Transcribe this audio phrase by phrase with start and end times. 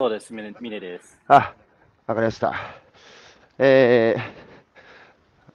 [0.00, 1.16] そうです、ミネミネです。
[1.28, 1.54] あ、
[2.08, 2.52] わかりました。
[3.58, 4.22] えー、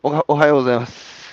[0.02, 1.30] おはおはようございます。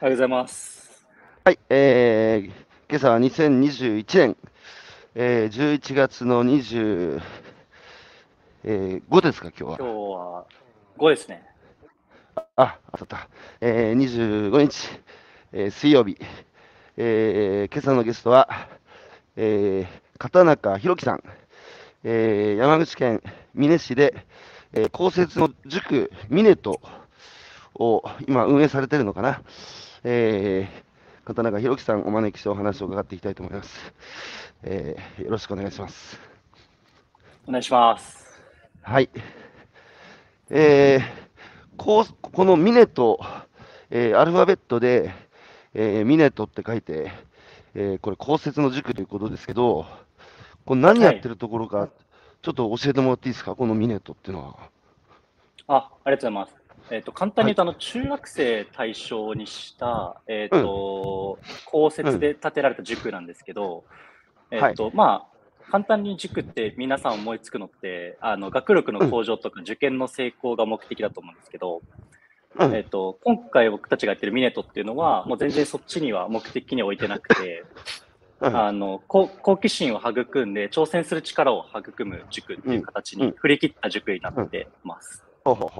[0.00, 1.06] おはようございます。
[1.44, 2.46] はい、えー、
[2.88, 4.36] 今朝は2021年、
[5.14, 7.22] えー、11月の20、
[8.64, 9.76] えー、5ですか、今日は。
[9.78, 10.46] 今日は
[10.98, 11.46] 5ですね。
[12.34, 13.28] あ、あそうだ。
[13.60, 14.90] えー、25日、
[15.52, 16.18] えー、水曜日、
[16.96, 18.48] えー、今朝のゲストは、
[19.36, 21.22] えー、片中宏樹さん、
[22.02, 23.22] えー、山口県
[23.54, 24.26] 美祢市で、
[24.72, 26.80] えー、公設の塾ミネト
[27.74, 29.42] を今運営されてるのかな。
[30.02, 33.92] えー、片中宏樹さんお招きしてお話を伺っていきたいと思います。
[34.62, 36.18] えー、よろしくお願いします。
[37.46, 38.40] お願いします。
[38.80, 39.10] はい。
[40.48, 41.02] えー、
[41.76, 43.20] こうこのミネト、
[43.90, 45.12] えーアルファベットで、
[45.74, 47.12] えーミネトって書いて、
[47.74, 49.86] えーこれ、公設の塾ということですけど、
[50.64, 51.88] これ何やってるところか、
[52.42, 54.56] ちょっと教えてもらっていいですか、このミネトっていうのは。
[55.68, 56.60] あ、ありがとうございます。
[56.90, 63.84] えっ、と、簡単に言うと、あの、中学生対象にした、えっ、と、公設で建てられた塾なんですけど、
[64.50, 65.30] えっ、と、まあ、
[65.70, 71.80] 簡単に塾って皆さん思いつくのって、あの、学力の向上とか受験の成功が目的だと思うんですけど、
[72.58, 72.74] うん。
[72.74, 77.64] えっと、今回僕たちがやってるミネトっていうのは、もう全然そっちには目的に置いてなくて、
[78.40, 78.56] うん。
[78.56, 83.22] あの好好奇心を育んで挑戦する力を育む塾っていう形うん。
[83.26, 85.24] に振り切った塾になってます。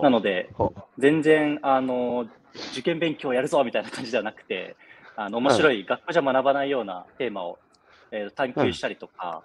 [0.02, 0.50] なので、
[0.98, 2.26] 全然あの
[2.72, 4.76] 受験勉強やるぞみたいな感じではなくて、
[5.16, 7.58] あの面白い学校じゃ学ばないようなテーマを、
[8.10, 9.42] えー探求したりとか、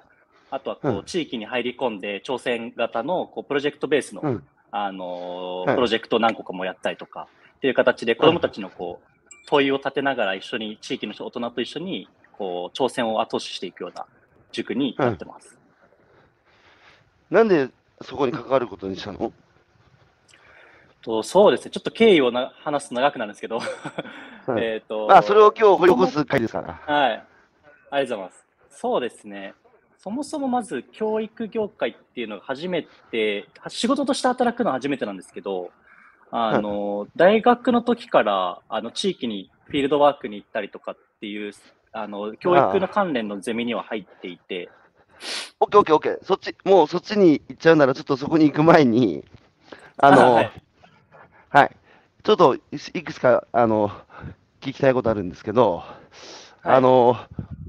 [0.50, 4.44] あとはこうう地域に入り込んで挑戦型のこうプロジェクトベースの、うん。
[4.72, 5.76] あのうん。
[5.76, 9.08] プロジェクトを何個かもやったりとかっていう形で子どもたちのこう
[9.48, 12.08] 問いを立てながら一緒に地域の人大人と一緒に
[12.38, 14.06] こう挑戦を後押ししていくような
[14.52, 15.58] 塾になってます。
[17.30, 17.70] なんで
[18.02, 19.32] そこに関わることにしたの？
[21.02, 23.60] とそうですね、ちょっと経緯をな話すと長くなるんですけど、
[24.48, 26.74] う んえっと、あ、それを今日掘り起こす回ですから。
[26.74, 27.24] はい、あり
[27.92, 28.48] がとうございます。
[28.70, 29.54] そうですね、
[30.00, 35.72] そもそもまず教育業界っていうのが初めて、仕事として働くのは初めてなんですけど、
[36.32, 41.54] あの、大学の時からあの地域にフィールドワークに行ったりとかっていう、
[41.98, 44.70] あの教育の関連のゼミには入っていて、
[45.62, 46.26] オッケーオッケーオッケー。
[46.26, 49.24] そっち、もうそっちに行っちゃうなら、ちょっとそこに行く前に、
[49.96, 50.52] あの、は
[51.50, 51.66] はい。
[51.68, 51.70] い。
[52.22, 52.60] ちょっとい
[52.96, 53.90] いくつか、あの、
[54.60, 55.86] 聞きたいことあるんですけど、
[56.64, 57.16] あの、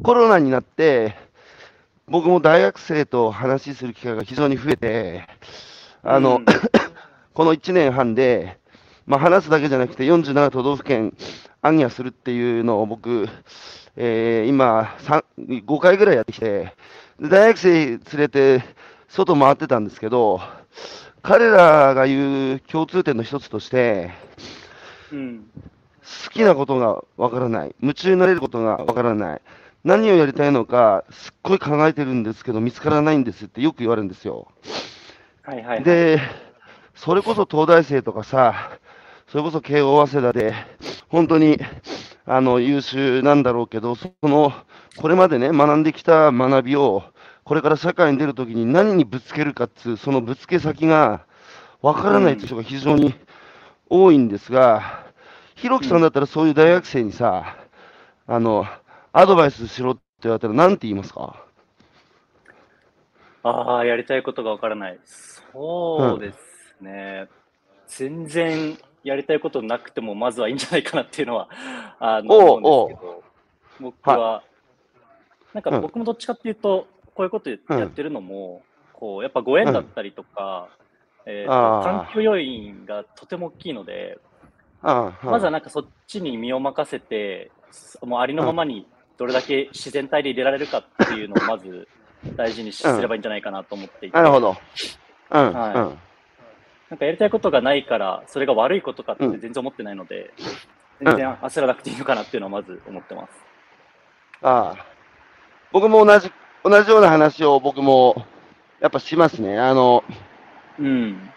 [0.03, 1.15] コロナになって、
[2.09, 5.29] 僕も大学生と話しする機会が非常に増えて、
[6.03, 6.45] あの、うん。
[7.33, 8.59] この1年半で、
[9.07, 11.15] まあ、話すだけじゃなくて47都道府県
[11.67, 13.29] 暗夜するっていうのを僕、
[13.97, 15.25] えー今3、
[15.65, 16.75] 5回ぐらいやってきて、
[17.21, 18.63] で大学生連れて
[19.09, 20.41] 外回ってたんですけど、
[21.23, 24.11] 彼らが言う共通点の一つとして、
[25.13, 25.51] うん。
[26.25, 29.41] 好きなことがわからない、夢中になれることがわからない、
[29.83, 34.47] 何をやりたいのか、すっごい考えてるんですけど、見つからないんですってよく言われるんですよ。
[35.43, 36.21] はいはいはい、で、
[36.95, 38.79] それこそ東大生とかさ、
[39.29, 40.55] それこそ慶応早稲田で、
[41.09, 41.59] 本当に
[42.25, 44.53] あの優秀なんだろうけど、その
[44.97, 47.05] これまでね、学んできた学びを、
[47.45, 51.25] これから社会に出るときに何にぶつけるかっつう、そのぶつけ先が
[51.83, 53.15] わからないって人が非常に
[53.89, 55.05] 多いんですが、
[55.55, 57.57] ひろきさんだったらそういう大学生にさ、
[58.27, 58.67] あの、
[59.13, 61.45] アドバイスしろって言われたら何て言いますか？
[63.43, 64.99] ああ、やりたいことがわからない。
[65.05, 66.39] そうです
[66.81, 67.29] ね。
[67.87, 71.49] 全然やりたいことなくても、まずはいいんじゃないかなっていうのは、
[72.01, 73.23] あの、思うんですけど、
[73.81, 74.43] 僕は、
[75.55, 75.81] なんかうん。
[75.81, 78.63] 僕もどっちかっていうと、こういうことやってるのも、
[78.93, 80.69] こう、やっぱご縁だったりとか、
[81.25, 81.85] えーとあー。
[81.85, 84.19] 環境要因がとても大きいので、
[84.83, 87.53] ああまずはなんかそっちに身を任せて、
[88.03, 88.89] もうありのままに
[89.19, 91.89] どれだけ自然体で入れられるかっていうのをまず
[92.37, 94.57] 大事にすればいいんじゃないかなと思っていて、なるほど。
[95.31, 95.75] うん、はい。
[95.75, 95.99] うん。
[96.91, 100.33] なんかやりたいことがないから、それが悪いことかってうん全然思ってないので、
[101.03, 103.29] 全然焦らなくていいのかなっていうのはまず思ってます。
[104.43, 104.87] ああ。
[105.73, 106.31] 僕も同じ、
[106.63, 108.25] 同じような話を僕も、
[108.81, 109.59] やっぱしますね。
[109.59, 110.05] あの、
[110.79, 111.31] うん。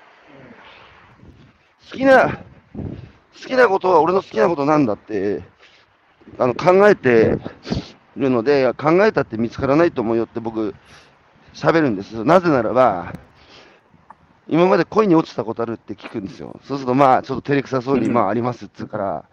[1.91, 2.39] 好きな、
[3.41, 5.41] 好きなことは俺の好きなことなんだって、
[6.37, 7.39] あの、考えて
[8.15, 10.75] るので、考えたって見つからないと思うよって僕、
[11.53, 12.23] 喋るんです。
[12.23, 13.13] なぜならば、
[14.49, 16.59] 今まで恋に落ちたことあるって聞くんですよ。
[16.63, 19.25] そうすると、まあ、ちょっと照れくさそうに、う んまあ、ありますっつうから、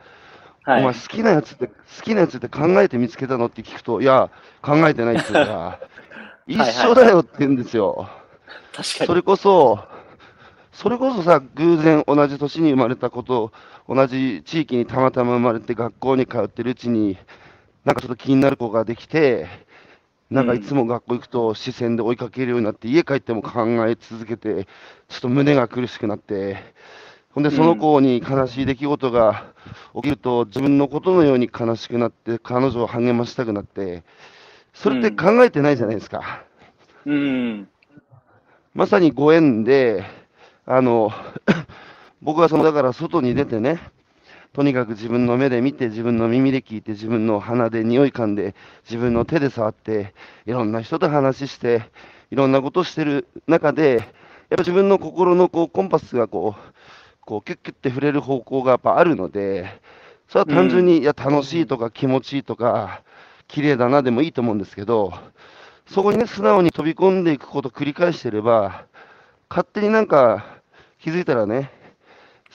[0.64, 0.82] はい。
[0.82, 1.72] お前好きなやつって、好
[2.02, 4.30] きなやつって考えて見つけたのって聞くと、いや、
[4.62, 5.80] 考えてないって言うから、
[6.46, 8.08] 一緒だよって言うんですよ。
[8.74, 9.06] 確かに。
[9.06, 9.78] それこそ、
[10.72, 13.52] それこそさ、偶然同じ年に生まれたこと、
[13.88, 17.16] 同じ地域にたまたま生まれて学校に通ってるうちに、
[17.84, 19.46] なんかちょっと気になる子ができて、
[20.30, 24.66] なんかいつも学校行くと視線で追いかけるようになって、家帰っても考え続けて、
[25.08, 26.56] ちょっと胸が苦しくなって、
[27.30, 29.52] ほんでその子に悲しい出来事が
[29.94, 34.02] 起きると、自分のことのように悲しくなって、彼女を励ましたくなって、
[34.74, 36.44] それって考えてないじゃないですか。
[37.04, 37.68] うん。
[38.74, 40.04] まさにご縁で、
[40.66, 41.12] あの、
[42.20, 43.80] 僕はその、だから外に出てね、
[44.56, 48.54] とにかく自分の目で見て、自分の耳で聞いて、自分の鼻で匂い噛んで、
[48.88, 50.14] 自分の手で触って、
[50.46, 51.82] いろんな人と話して、
[52.30, 54.02] いろんなことをしてる中で、やっ
[54.48, 56.74] ぱ自分の心のこうコンパスがこう、
[57.20, 59.78] こうキュッキュッて触れる方向がやっぱあるので、
[60.26, 63.02] それは単純に、いや、楽しいとか気持ちいいとか、
[63.48, 65.12] 綺麗だなでもいいと思うんですけど、
[65.86, 68.86] そこにね、素直に飛び込んでいくことを繰り返してれば、
[69.50, 70.46] 勝手になんか
[70.98, 71.75] 気づいたらね、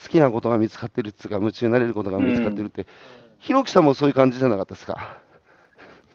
[0.02, 2.86] 好きなことが見つかってるっていうか、夢中になれることが見つかってるって、
[3.38, 5.18] ひろきさんもそういう感じじゃなかったですか？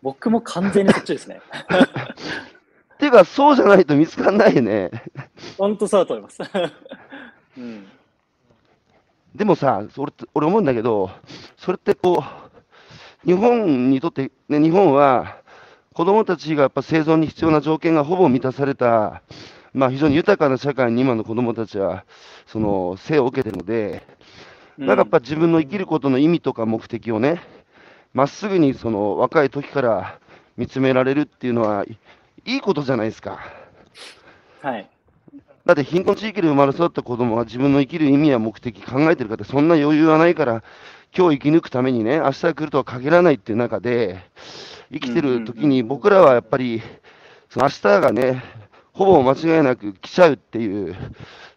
[0.01, 1.41] 僕も完全にそっちですね。
[2.93, 4.91] っていうか、そうじゃないと見つかんないよね。
[5.57, 6.39] 本当そうだと思います。
[7.57, 7.87] うん。
[9.35, 11.11] でもさ、それって俺思うんだけど、
[11.57, 12.23] それってこ
[13.25, 15.37] う、日本にとって、ね、日本は
[15.93, 19.21] 子供たちがやっぱ生存に必要な条件がほぼ満たされた、
[19.77, 22.03] まあ、非常に豊かな社会に今の子供たちは
[22.47, 24.01] その生を受けてるので、
[24.75, 27.43] なんかやっぱ自分の生きることの意味とか目的をね、
[28.11, 30.19] まっすぐにその若い時から
[30.57, 31.95] 見つめられるっていうのは、い
[32.45, 33.39] いいことじゃないですか。
[34.63, 34.89] はい。
[35.63, 40.63] だって貧困地域で生まれ育った子供が自分の生きる意味や目的考えてるかってそんな余裕はないから、
[41.15, 44.17] 今日生き抜くためにね、明日が来るとは限らないっていう中で、
[44.91, 46.81] 生きてる時に僕らはやっぱり、
[47.49, 48.43] その明日がね、
[48.97, 50.95] ほぼ間違いなく来ちゃうっていう、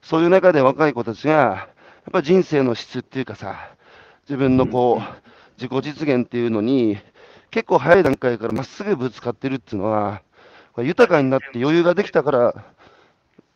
[0.02, 1.68] そういう中で若い子たちが、や
[2.10, 3.70] っぱ人生の質っていうかさ、
[4.28, 6.98] 自分のこう、自己実現っていうのに、
[7.50, 10.20] 結構早い段階からまっすぐぶつかってるっていうのは、
[10.76, 12.64] 豊かになって余裕ができたから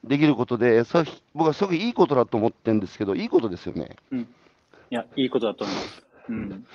[0.03, 1.05] できることで、そ
[1.35, 3.97] 僕はすごくいいことだと思ってるんですけど、いいことですよね。
[4.91, 6.05] いや、いいことだと思います。
[6.31, 6.67] うん。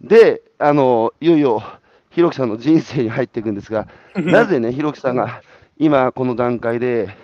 [0.00, 1.62] で、あの、いよいよ、
[2.10, 5.42] ひろきさんの人生に入っていくんですが、 なぜね、ひろきさんが
[5.78, 7.16] 今この段階で、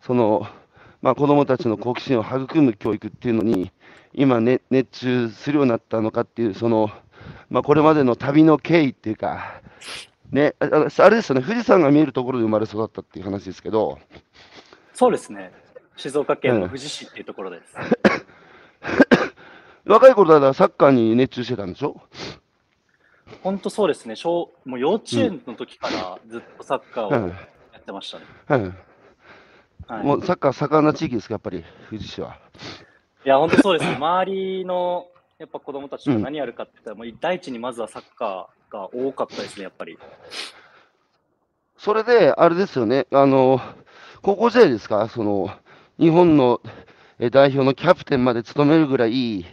[0.00, 0.46] その、
[1.02, 3.72] まあ、子供たちの好奇心を育む教育っていうのに、
[4.12, 6.90] 今、ね、熱中するようになったのかっていう、その、
[7.50, 9.60] まあ、これまでの旅の経緯っていうか、
[10.30, 13.98] ね、あれですよね、富士山が見えるところで生まれ育ったっていう話ですけど、
[14.92, 15.52] そうですね。
[15.96, 17.76] 静岡県の富士市っていうところです。
[19.84, 22.00] 若い頃だからサッカーに熱中してたんでしょ？
[23.42, 24.16] 本当そうですね。
[24.16, 27.32] 小もう幼稚園の時からずっとサッカーを
[27.84, 28.24] ってましたね。
[28.50, 28.76] うん
[29.86, 32.38] はい、もうサッカー盛んな地域ですか、やっぱり、富士市は。
[33.24, 33.96] いや、本当そうですね。
[34.00, 35.06] 周りの
[35.38, 39.98] やっぱ子供たちが何やるかって言ったら、もう第一にまずはサッカーが多かったですね、やっぱり。
[41.76, 43.60] それで、あれですよね、あの、
[44.22, 45.50] 高校時代ですか、その、
[45.98, 46.60] 日本の
[47.18, 49.44] え代表のキャプテンまで務めるぐらい、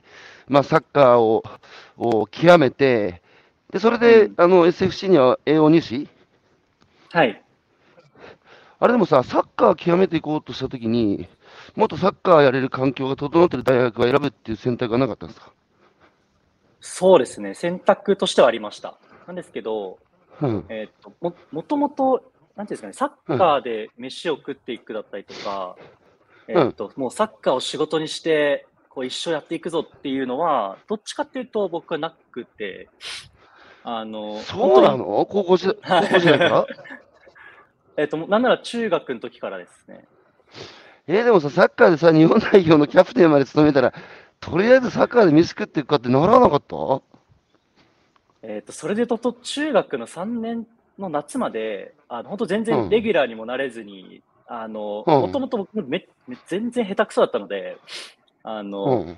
[0.48, 1.44] まあ、サッカーを
[1.98, 3.22] を極めて、
[3.70, 6.08] で、それで、うんあの、SFC には栄養入試
[7.12, 7.44] はい。
[8.82, 11.28] あれでもさ、サッカー極めていこうとしたときに、
[11.76, 15.52] もっとサッカーやれる環境が整ってる大学を選ぶっていう選択がなかったんですか？
[16.80, 17.54] そうですね。
[17.54, 18.98] 選択としてはありました。
[19.28, 20.00] なんですけど、
[20.42, 20.66] うん。
[20.70, 22.24] えーっと、も、もともと、
[22.56, 25.76] なんていうんですかね、サッカーで飯を食っていくだったりとか、
[26.48, 32.90] えーっと、もうサッカーを仕事にして、こう一生やっていくぞっていうのは、どっちかっていうと僕はなくて、
[33.84, 35.28] あの、そうなの？
[35.30, 36.66] 高校時代高校時代から？
[38.02, 40.06] えーっと、なんなら中学の時からですね。
[41.08, 43.94] えーでもさ、サッカーでさ、日本代表のキャプテンまで務めたら、
[44.40, 47.02] とりあえずサッカーで飯食っていくかってならなかった？
[48.44, 50.66] えーっと、それで言うと、中学の3年
[50.98, 52.66] の夏まで、あの、本当全うん。
[52.66, 55.22] 然レギュラーにもなれずに、あの、うん。
[55.22, 57.78] もともと僕めめ全然下手くそだったので、
[58.44, 59.18] あの、うん。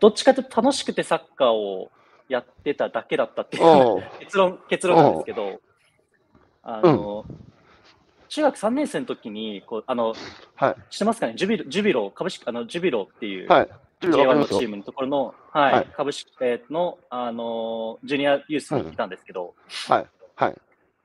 [0.00, 1.90] どっちかというと楽しくてサッカーを
[2.28, 3.62] やってただけだったっていう
[4.18, 5.60] 結論、結論なんですけど、
[6.64, 7.24] あの、
[8.36, 10.14] 中学3年生の時に、こう、あの、
[10.56, 10.76] はい。
[10.90, 13.68] 知ってますかね、ジュビロ、ジュビロ、株式、あの、ジュビロっていう、はい。
[13.98, 14.56] ちょっとわか J1 りますよ。
[14.56, 19.54] のチームのところの、はい、はい株式、えーの、あの、ジュニアユースにいたんですけど、
[19.88, 20.06] はい。
[20.34, 20.54] はい。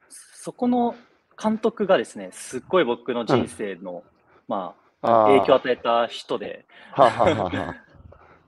[0.09, 0.93] そこの
[1.41, 4.03] 監督がですね、すっごい僕の人生の、
[4.50, 7.75] まあ、あー影響を与えた人で、はあはあはあは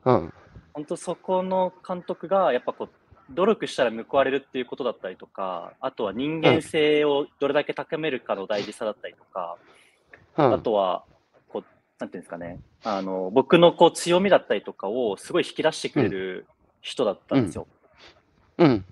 [0.04, 0.14] あ。
[0.16, 0.34] うん。
[0.76, 9.74] 本当そこの監督が、やっぱこう、努力したら報われるっていうことだったりとか、あとは人間性をどれだけ高めるかの大事さだったりとか、うん
[10.36, 11.04] あとは、
[11.48, 11.64] こう、
[12.00, 16.48] なんていうんですかね、あの、僕のこう強みだったりとかをすごい引き出してくれる
[16.82, 17.68] 人だったんですよ。
[18.58, 18.84] うん。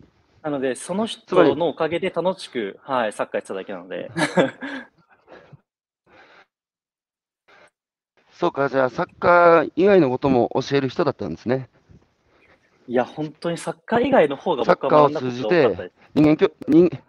[0.44, 4.12] なので、その人のおかげで楽しく、はい、サッカーやってただけなので、
[8.34, 11.70] そうか、じゃあ、サッカー以外のことも教える人だったんですね。
[12.92, 16.92] いや、本当にサッカー以外の方がサッ僕カーを通じて人間きょ人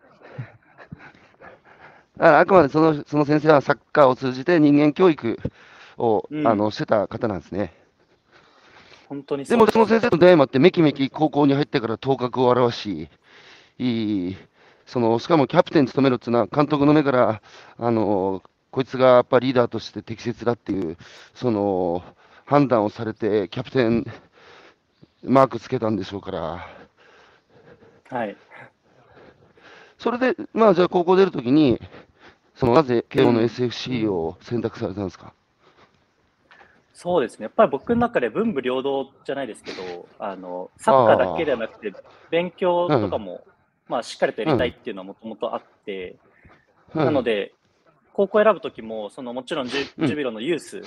[2.21, 5.41] ああくまでそのその先生はサッカーを通じて人間教育
[5.99, 7.75] を、うんあのしてた方なんですね。
[9.09, 13.09] 本当にでも、その先生と出会いもあって、めきめき高校に入ってから頭角を現し、
[13.79, 14.37] いい
[14.87, 17.43] そのしかもキャプテン務めるっていうのは、監督の目から、
[17.77, 20.97] あのこいつがやっぱリーダーとして適切だっていう、
[21.35, 22.05] その
[22.45, 24.07] 判断をされて、キャプテン
[25.23, 26.69] マークつけたんでしょうから、
[28.11, 28.37] はい。
[29.99, 31.81] それで、まあ、じゃあ高校出るときに、
[32.55, 35.33] そのなぜ慶応の SFC を選択されたんですか？
[36.93, 37.45] そうですね。
[37.45, 41.93] やっぱり僕の中で文武両道じゃないですけど、あの、サッカーだけではなくて、
[42.31, 43.45] 勉強とかも、
[43.89, 46.17] まあ、しっかりとやりたいっていうのはもともとあって、
[46.95, 47.55] なので、で、
[48.13, 50.83] 高校選ぶときも、そのもちろんジュビロのユース、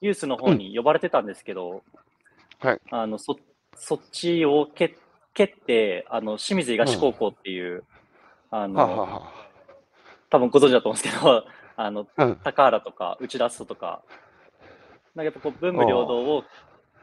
[0.00, 1.82] ユースの方に呼ばれてたんですけど、
[2.60, 2.80] はい。
[2.90, 3.36] あのそ
[3.76, 4.96] そっちを蹴
[5.34, 7.84] 蹴って、あの清水東高校っていう、
[8.50, 9.32] あはあ、のはあは。
[10.30, 11.44] 多分ご存知だと思うんですけど、
[11.76, 14.02] あのあ、うん、高原とか内田篤人とか、
[15.14, 16.44] なんかやっぱこう文武両道を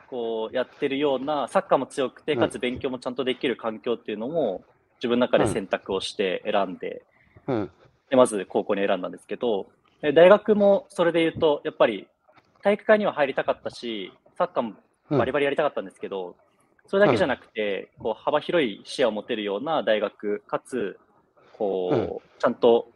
[0.09, 2.39] こうやってるような、サッカーも強くて、うん。
[2.39, 4.63] かつ勉強もちゃんとできる環境っていうのも、
[4.99, 7.03] 自分の中で選択をして選んで、
[7.47, 7.71] うん、
[8.09, 9.67] でまず高校に選んだんですけど、
[10.01, 12.07] で大学もそれで言うと、やっぱり
[12.61, 14.73] 体育会には入りたかったし、サッカーも
[15.09, 16.35] バリバリやりたかったんですけど、
[16.89, 20.99] それだけじゃなくて、こう幅広い視野を持てるような大学、かつ
[21.53, 22.89] こう、ちゃんと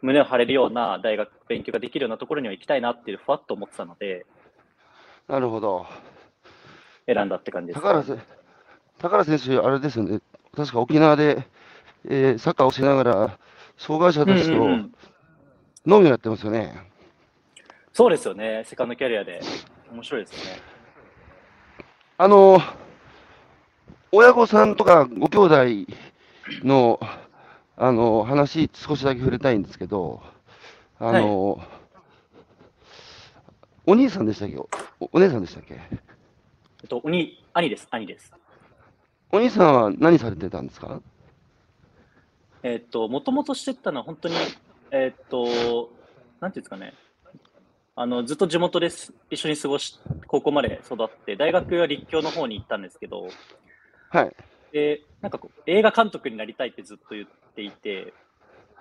[0.00, 4.24] 胸を張れるような大学、勉強ができるようなところには行きたいなっていう、ふわっと思ってたので、
[5.28, 5.86] なるほど。
[7.04, 7.80] 選んだって感じです。
[7.80, 8.16] 高原せ
[8.98, 10.20] 高原選手、あれですよね、
[10.56, 11.46] 確か沖縄で、
[12.08, 13.38] えーサッカーをしながら、
[13.76, 14.94] 障害者たちとうんうんうん
[15.86, 16.74] 農業やってますよね。
[17.92, 19.40] そうですよね、セカンドキャリアで。
[19.92, 20.62] 面白いですよね。
[22.16, 22.60] あの、
[24.12, 25.38] 親御さんとかご兄
[25.84, 26.98] 弟の、
[27.76, 30.20] あの、話、少しだけ触れたいんですけど、
[30.98, 31.60] あの、
[33.86, 34.56] お兄さんでしたっけ？
[34.56, 34.68] お
[35.12, 35.74] お姉さんでしたっけ？
[35.74, 35.94] え
[36.84, 38.32] っと、おに兄です、兄です。
[39.30, 41.00] お兄さんは何されてたんですか？
[42.62, 44.34] えっと、もともとしてたのは本当に、
[44.90, 45.90] えっと、
[46.40, 46.94] なんていうんですかね、
[47.96, 53.28] あの、ずっと地元です一緒に過ごし、高校まで育って、大学は立教の方に行ったんですけど、
[54.10, 54.36] はい。
[54.72, 58.12] で、なんかこう、映画監督になりたいってずっと言っていて、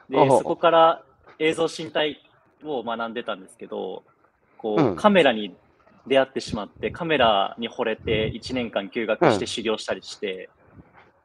[0.10, 1.04] で、そこから
[1.38, 2.20] 映像身体
[2.64, 4.04] を学んでたんですけど、
[4.58, 5.56] こう、うんカメラに
[6.08, 10.50] 出会ってしまって、カメラに惚れて1年間休学して修行したりして、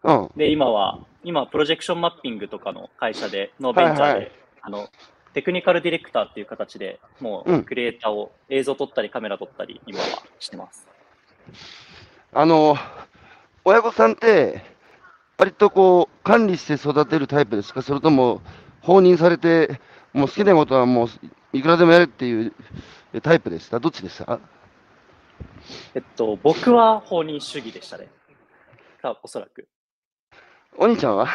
[0.02, 0.30] うん。
[0.36, 4.32] で、今は、今はプロジェクションマッピングとかの会社で、のベンチャーで、はいはい
[4.66, 4.88] あの、
[5.34, 10.06] テクニカルディレクターっていう形で、もうんうクリエイターを映像撮ったりカメラ撮ったり、今は
[10.38, 10.86] してます。
[12.32, 12.76] あの、
[13.66, 14.62] 親御さんって、
[15.38, 17.80] 割とこう、管理して育てるタイプですか？
[17.80, 18.42] それとも、
[18.82, 19.80] 放任されて、
[20.12, 21.08] もう好きなことはもう、
[21.56, 22.52] いくらでもやるっていう
[23.22, 23.80] タイプでした？
[23.80, 24.38] どっちでした？
[25.94, 28.08] えっと、僕は放任主義でしたね。
[29.00, 29.66] かおそらく。
[30.76, 31.28] お兄ちゃんは？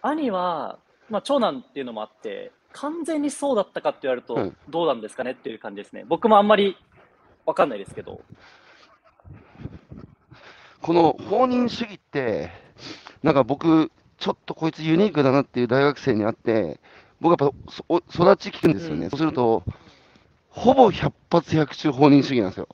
[0.00, 0.78] 兄は、
[1.10, 6.06] まあ、長男っていうのもあって、完全にそうだったかって言われるとうん、どうなんですかねっていう感じですね。
[6.08, 6.74] 僕もあんまり
[7.44, 8.22] わかんないですけど。
[10.82, 12.50] この放任主義って、
[13.22, 16.80] なんか僕、ちょっとこいつユニークだなっていう大学生に会って、
[17.20, 19.04] 僕やっぱそお育ち聞くんですよね。
[19.04, 19.62] うんそうすると、
[20.50, 22.68] ほぼ100発100中放任主義なんですよ。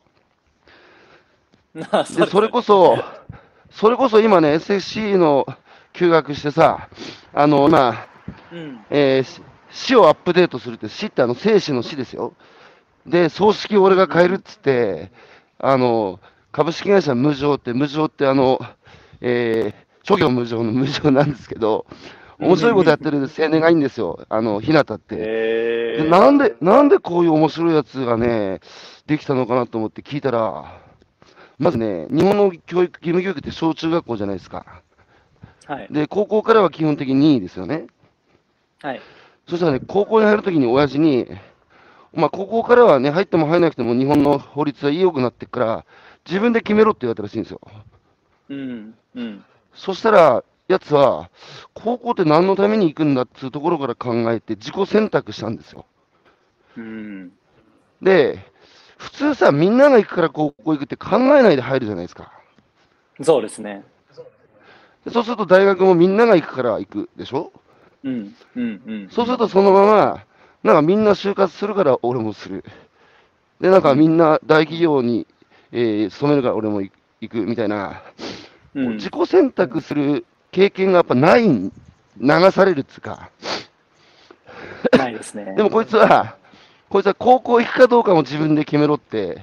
[1.75, 2.99] なで、それこそ、
[3.71, 5.47] それこそ今ね、SFC の
[5.93, 6.89] 休学してさ、
[7.35, 8.07] あの、今、
[8.53, 8.85] うん。
[8.91, 12.33] えーし死をアップデートするって、死ってあの、生死の死ですよ。
[13.07, 15.13] で、葬式を俺が変えるっつって、
[15.59, 16.21] あの、
[16.53, 18.61] 株式会社無常って、無常ってあの、
[19.21, 21.87] えー、諸行無常の無常なんですけど、
[22.39, 25.17] 面白いことやってる青年がいいんですよ、あの、日向って。
[25.19, 28.61] えー、でなんで、なんでこういう面白いやつがね、
[29.07, 30.81] できたのかなと思って聞いたら、
[31.59, 34.83] まずね、日本の教育、義務教育って小中学校じゃないですか。
[35.67, 35.89] はい。
[35.91, 37.89] で、高校からは基本的に任意ですよね。
[38.81, 39.01] はい。
[39.49, 41.27] そしたらね、高校に入るときに親父に、
[42.15, 45.85] まあ、高校からはね、入っても入らなくても日本の法律は良くなってっから、
[46.29, 47.61] 自分で決めろって言われたらしいんですよ。
[48.51, 48.95] うん。
[49.15, 49.45] うん。
[49.75, 51.31] そしたら、やつは、
[51.73, 55.87] 高校って何のために行くんだっていうところから考えて、自己選択したんですよ。
[56.77, 57.33] うん。
[58.03, 58.39] で、
[58.99, 62.33] 普通さ、みんなが行くから高校行くって考えないで入るじゃないですか。
[63.23, 63.85] そうですね。
[65.05, 67.53] でそうすると大学もみんなが行くから行くでしょ
[68.05, 68.35] うん。
[68.57, 68.83] うん。
[68.87, 69.09] うん。
[69.11, 70.25] そうするとそのまま、
[70.63, 72.65] なんかみんな就活するから俺もする。
[73.61, 75.27] で、なんかみんな大企業に、
[75.73, 78.03] えー勤めるから俺も行行くみたいな、
[78.75, 81.71] うん、自己選択する経験がやっぱない、流
[82.53, 83.31] されるっつうか。
[84.97, 85.55] ないですね。
[85.57, 86.37] でもこいつは、
[86.89, 89.43] こいつは高校行くかどうかも自分で決めろって、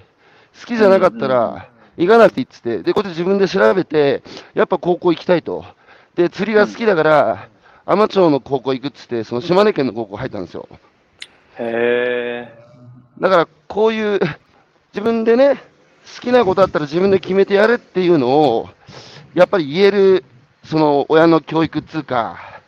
[0.60, 1.68] 好きじゃなかったら
[1.98, 5.66] 行かなくていいっつって、で、こいつ自分で調べて、やっぱ高校行きたいと。
[6.16, 7.50] で、釣りが好きだから、
[7.86, 10.68] 海士町の高校行くっつって、その島根県の高校入ったんですよ。
[11.60, 12.66] へえ。
[13.20, 14.20] だから、こういう、
[14.94, 15.62] 自分でね、
[16.14, 18.70] 好きなことあったら自分で決めてやれっていうのを、
[19.34, 20.24] やっぱり言える、
[20.64, 22.62] その親の教育っつうか、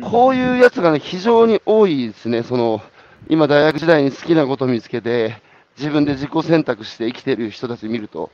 [0.00, 2.42] こういうやつがね、非常に多いですね。
[2.42, 2.80] その、
[3.28, 5.36] 今大学時代に好きなことを見つけて、
[5.76, 8.30] 自分で自己選択して生きてる人たち見ると、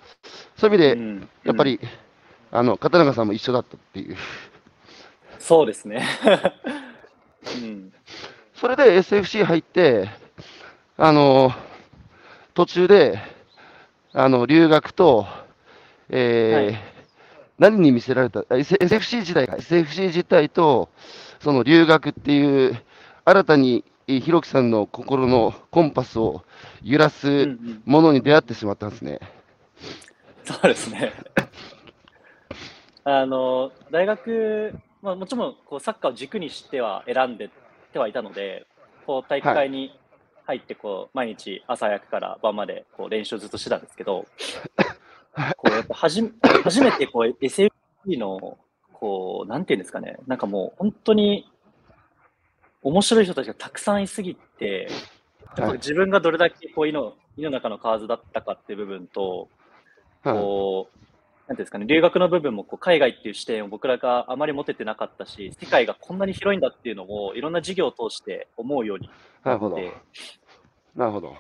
[0.57, 1.81] そういう意味で、うんやっぱり、
[2.53, 4.17] あの、片永さんも一緒だったっていう。
[5.39, 6.07] そうですね。
[7.63, 7.93] うん。
[8.55, 10.09] それで SFC 入って、
[10.97, 11.53] あの、
[12.55, 13.34] 途中で、
[14.15, 15.27] あの、留学と、
[16.09, 16.95] えーはい
[17.57, 20.89] 何に見せられた、SFC 時代か、SFC 自体と、
[21.41, 22.83] その留学っていう、
[23.25, 26.45] 新たに、えーひろきさんの心のコンパスを
[26.83, 29.21] 揺らうんうすん、ものに出会ってしまったんですね。
[30.45, 31.13] そうですね。
[33.05, 37.51] あの大学、まあ、もちろんこうサッカーを軸にしては選んで
[37.93, 38.67] てはいたので、
[39.07, 39.99] こう体育会に
[40.47, 44.27] 入ってこう毎日朝早くから晩までこう練習をずっとしてたんですけど、
[45.57, 46.23] こうやっぱはじ
[46.63, 47.71] 初めてこう SFC
[48.19, 48.59] の
[48.93, 51.51] こうなんていうんですかね、なんかもう本当に
[52.83, 54.89] 面白い人たちがたくさんいすぎて、
[55.75, 59.49] 自分がどれだけこう胃の胃の中の蛙だったかっていう部分と、
[60.23, 60.37] はい。
[60.37, 60.99] こう、
[61.49, 69.11] なんていうんですかね、留学の部分もこう海外っていう視点を僕らがあまり持ててなかったし、世界がこんなに広いんだっていうのをいろんな授業を通して思うように
[69.43, 69.77] なるほど。
[69.77, 69.93] なって、
[70.97, 71.37] なるほど。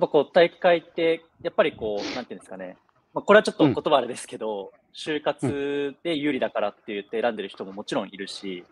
[0.00, 2.76] ぱこう体育会って、やっぱりこう、なんていうんですかね、
[3.14, 8.64] まあ、これはちょっと言葉あれですけど、就活で有利だからって言って選んでる人ももちろんいるし、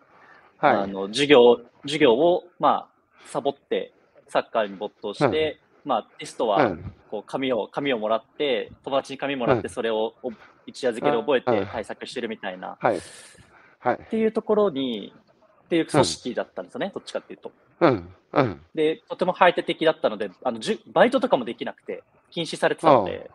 [0.59, 0.91] あはい。
[0.91, 2.87] の授業授業を、まあ、
[3.25, 3.93] サボって
[4.27, 10.31] サッカーに没頭して、まあ、テストはうんこう紙を紙をもらって友達に紙もらっうんてそれをお
[10.65, 12.99] 一夜漬けで覚えうんて対策してるみたいな、はい。
[13.79, 13.99] はい。
[14.01, 15.13] っていうところに
[15.65, 17.51] っていう組織だったんですよね、どっちかっていうと。
[17.81, 18.15] うん。
[18.33, 18.61] うん。
[18.73, 23.29] でとても排他的だったのであのじゅバイトとかもできなくて禁止されてたので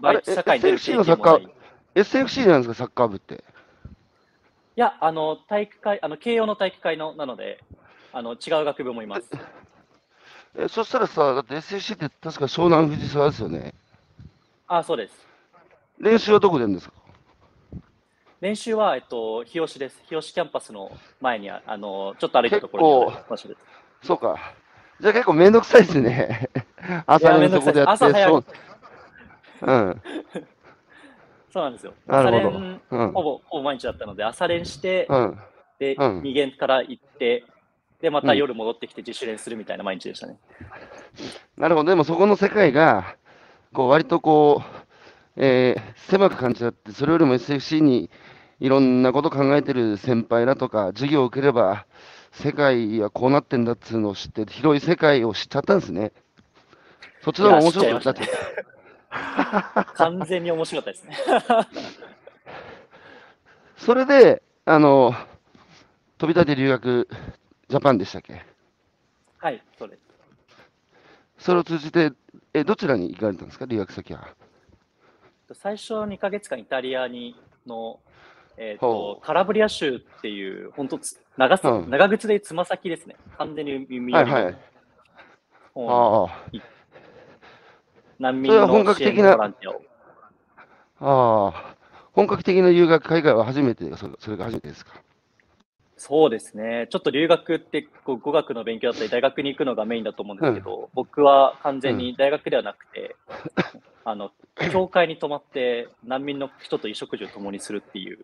[0.00, 1.42] バイあれ社会に出る経験もない。
[1.42, 1.48] い
[1.94, 3.44] SFC なんですか、サッカー部って。
[4.74, 7.62] やあの体育会あの慶応の体育会のなので
[8.12, 9.30] あの違う学部もいます。
[10.58, 13.74] え、そしたらさ、だって SFC って確か湘南藤沢ですよね。
[14.66, 15.26] あそうです。
[15.98, 16.95] 練習はどこでやるんですか？
[18.46, 20.00] 練習は、えっと、日吉です。
[20.08, 24.06] 日吉キャンパスの前にあ、あの、ちょっと歩いたところに場所です。
[24.06, 24.38] そうか。
[25.00, 26.48] じゃあ結構めんどくさいですね。
[27.06, 27.92] 朝練そこでやって。
[28.04, 28.44] 朝早う
[29.62, 30.02] うん。
[31.52, 31.94] そうなんですよ。
[32.06, 35.38] 朝練、うんほぼ、ほぼ毎日だったので、朝練して、うん。
[35.80, 37.42] で、うん二限から行って、
[38.00, 40.38] で、またうん夜戻ってきて自主練するみたいな毎日でしたね。
[41.56, 41.90] なるほど。
[41.90, 43.16] でもそこの世界が、
[43.72, 44.86] こう割とこう、
[45.34, 48.08] えー狭く感じちゃって、それよりも SFC に
[48.60, 51.86] いろんなこと考えてる先輩だとか、授業を受ければ、
[52.32, 56.12] 世界はこうなってんだっつうのを知って、広い世界を知っちゃったんですね。
[57.22, 58.14] そっちの方が面白かったっ
[59.94, 61.16] 完全に面白かったですね。
[63.76, 65.14] それで、あの、
[66.18, 67.08] 飛び立て留学
[67.68, 68.44] ジャパンでしたっけ？
[69.38, 70.00] はい、そうです。
[71.38, 72.12] それを通じて、
[72.54, 73.66] え、どちらに行かれたんですか？
[73.66, 74.28] 留学先は。
[75.52, 78.00] 最初2ヶ月間イタリアにの、
[78.58, 83.16] えっ、ほと、カラブリア州っていう、本当つ長さ、うん長靴でつま先ですね。
[83.38, 84.56] 完全に耳はいはい。
[85.74, 86.62] 方にあ
[88.18, 89.82] 難民の格的な支援のボランティアを。
[91.00, 91.76] あ、ああ。
[92.12, 94.94] 本格的な留学海外は初めて、それそれが初めてですか？
[95.98, 96.88] そうですね。
[96.90, 103.16] ちょっと留学ってこう語学の勉強だったり大学に行くのがメインだと思うんですけど、僕は完全に大学ではなくて、
[104.04, 104.30] あの、
[104.72, 108.18] 教会に泊まって難民の人と衣食住を共にするっていう、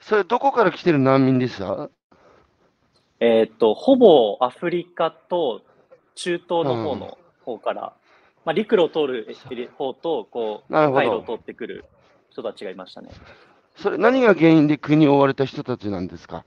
[0.00, 1.90] それ、どこから来てる難民でした？
[3.18, 5.62] えーっと、ほぼアフリカと
[6.14, 7.94] 中東の方の方から、
[8.44, 9.36] まあ、陸路を通る
[9.76, 11.84] 方と、こう、海路を通ってくる
[12.30, 13.10] 人たちがいましたね。
[13.74, 16.44] それ、何が原因で国を追われた人たちなんですか？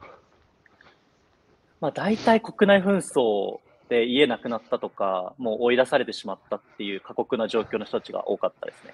[1.81, 8.93] まあ、大体国内紛争で家なくなったとか、もう追い出されてしまったっていう過酷な状況の人たちが多かったですね。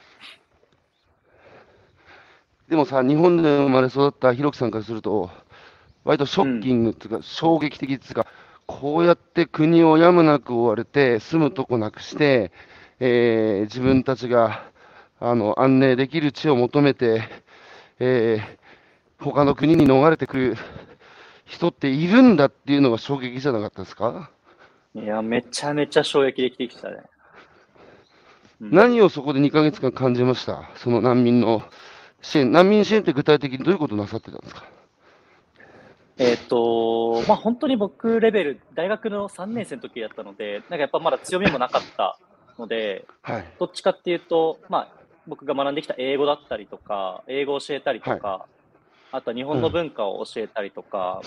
[2.69, 5.30] でもさ、日本で生まれ育ったひろきさんからすると、
[6.04, 8.28] 割とショッキングっていうか、衝撃的っていうか、
[8.67, 12.52] こうやって国をやむなく追われて、住むとこなくして、
[13.00, 14.63] えー自分たちが
[15.19, 17.24] あの安寧できる地を求めて、
[18.00, 18.65] えー
[19.17, 20.58] 他の国に逃れてくる
[21.45, 24.29] 人っているんだっていうのが衝撃じゃなかったですか、
[24.95, 26.97] いや、めちゃめちゃ衝撃的でしたね。
[26.97, 27.05] うん
[28.71, 30.69] 何をそこで2ヶ月間感じました？
[30.75, 31.62] その難民の
[32.21, 32.49] 支援。
[32.51, 34.63] 難民支援って具体的にどういうことなさってたんですか？
[36.17, 42.17] えっ、と、まあ本当に僕レベル、大学の3年生の時だったので、なんかやっぱまだ強みもなかった
[42.58, 43.45] ので、はい。
[43.60, 44.88] どっちかっていうと、まあ
[45.27, 48.47] 僕が学んできた英語だったりとか、英語を教えたりとか、
[49.15, 51.21] あとは日本の文化を教えたりとか、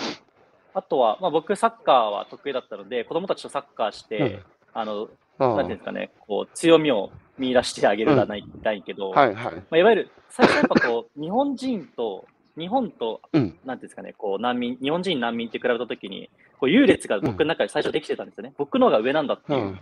[0.74, 4.42] あとは、まあ僕サッカーは得意だったので、子供たちとサッカーして、うん
[4.74, 9.55] あの、なんていうんですかね、こう強みを見出してあげるじゃない,、ないけど、はいはい。
[9.55, 13.42] まあ、いわゆる最初やっぱこう、 日本人と、日本と、うん。
[13.42, 16.29] なんていうんですかね、こう難民、日本人難民って比べたときに、
[16.61, 18.53] こう優劣が僕の中で最初できてたんですよね。
[18.59, 19.57] 僕の方が上なんだってう。
[19.57, 19.81] いうん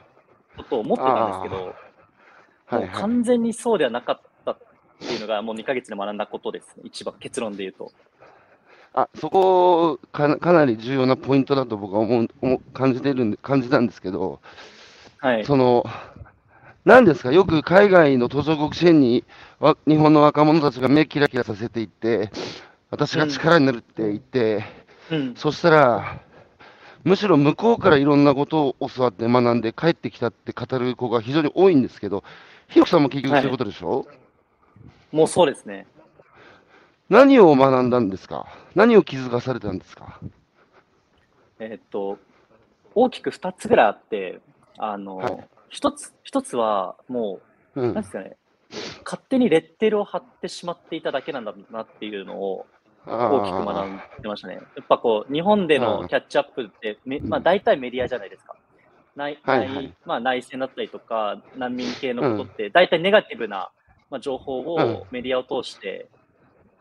[0.57, 1.75] ことを思ってたんですけど、はい
[2.66, 2.81] はい。
[2.81, 4.23] もう完全にそうではなかった
[5.04, 7.92] っていうのが、もう2ヶ月で学んだことですね、一番結論で言うと。
[8.94, 12.28] あ、そこかな、かなり重要なポイントだと僕は思う、
[12.72, 14.40] 感じてるんで、感じたんですけど、
[15.18, 15.44] はい。
[15.44, 15.85] その、
[16.85, 19.24] 何ですか、よく海外の途上国支援に
[19.59, 22.30] わ日本の若者たちが目キラキラさせていって、
[22.90, 24.64] 私が力になるって言って、
[25.11, 25.35] うん。
[25.35, 26.20] そしたら、
[27.04, 32.24] むしろ向こうからいろんなことを教わって学んで帰ってきたって語る子が非常に多いんですけど、
[32.68, 34.06] ひろきさんも結局そういうことでしょ、
[35.16, 35.87] もうそうですね。
[37.09, 38.46] 何を学んだんですか？
[38.74, 40.20] 何を気づかされたんですか？
[41.59, 42.18] えーっと、
[42.94, 44.40] 大きく2つぐらいあって、
[44.76, 47.40] あの、はい一つ、一つはも
[47.74, 48.02] うう、なんん。
[48.02, 48.37] ですかね、
[49.05, 52.66] 勝手にレッテルを貼ってしまっていただけなんだなっていうのを
[53.07, 54.55] 大きく学んでましたね。
[54.55, 58.55] やっぱこう、日本でのキャッチアップって、めまあ、大体メディアじゃないですか。
[59.16, 63.70] 内はいはい内まあ、内戦だったりとか、難民系のことって、大体ネガティブな、
[64.11, 66.09] まあ、情報うんをメディアを通して、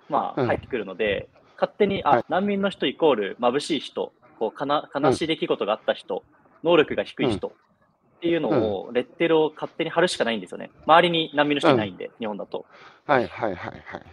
[0.09, 6.23] まあ、うん入ってくるので、勝手に、あはい、難民の人イコール眩しい人、こうかな悲しい出来事があった人、
[6.63, 10.71] 能力が低い人っていうのを、レッテルを勝手に貼るしかないんですよね。
[10.85, 12.65] 周りに難民の人いないんで、日本だと。
[13.05, 14.03] はいはいはいはい。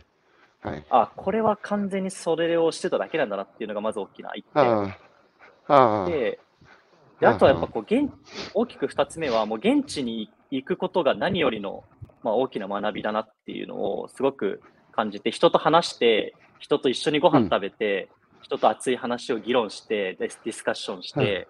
[0.63, 0.85] はい。
[0.91, 4.95] あ、これは完全にそれをしてただけなんだなっていうのがまず大きな一あ
[6.07, 6.13] 点。
[6.13, 6.41] で、
[7.21, 8.13] であとはやっぱこう現、
[8.55, 11.85] 大きく二つ目は、もう現地に行くことが何よりの、
[12.23, 14.61] まあ、大きな学びだなっていうのをすごく
[14.93, 18.09] 感じて、人と話して、人と一緒にご飯食べて、
[18.43, 21.49] 人と熱い話を議論して、ディスディスカッションして、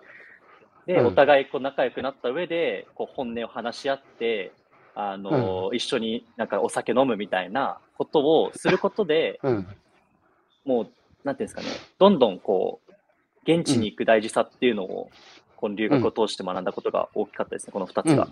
[0.87, 4.53] で、うんお互いこう仲良くなった上で、こう本音を話し合って、
[4.95, 9.67] あの、一緒になんかお酒飲むみたいなことをすることで、うん。
[10.65, 10.87] もう、
[11.25, 12.93] なんていうんですかね、どんどんこう、
[13.45, 15.11] 現地に行く大事さっていうのを、
[15.57, 18.29] この留学を通して学んだことが大きかったですね、この2つが。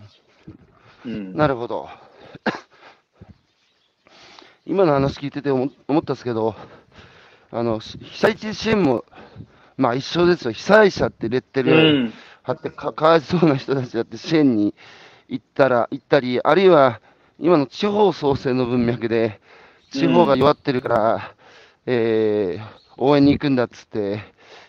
[1.07, 1.37] うん。
[1.37, 1.89] なるほど。
[4.67, 6.55] 今の話聞いてて思思ったんですけど、
[7.51, 9.05] あの、し被災地支援も、
[9.77, 10.53] まあ一緒ですよ。
[10.53, 12.13] 被災者ってレッテうルん。
[12.43, 14.75] 貼ってか、かわいそうな人たちだって支援に
[15.29, 17.01] 行ったら、行ったり、あるいは
[17.39, 19.41] 今の地方創生の文脈で、
[19.91, 21.35] 地方が弱ってるから、
[21.87, 24.21] えー応援に行くんだっつって、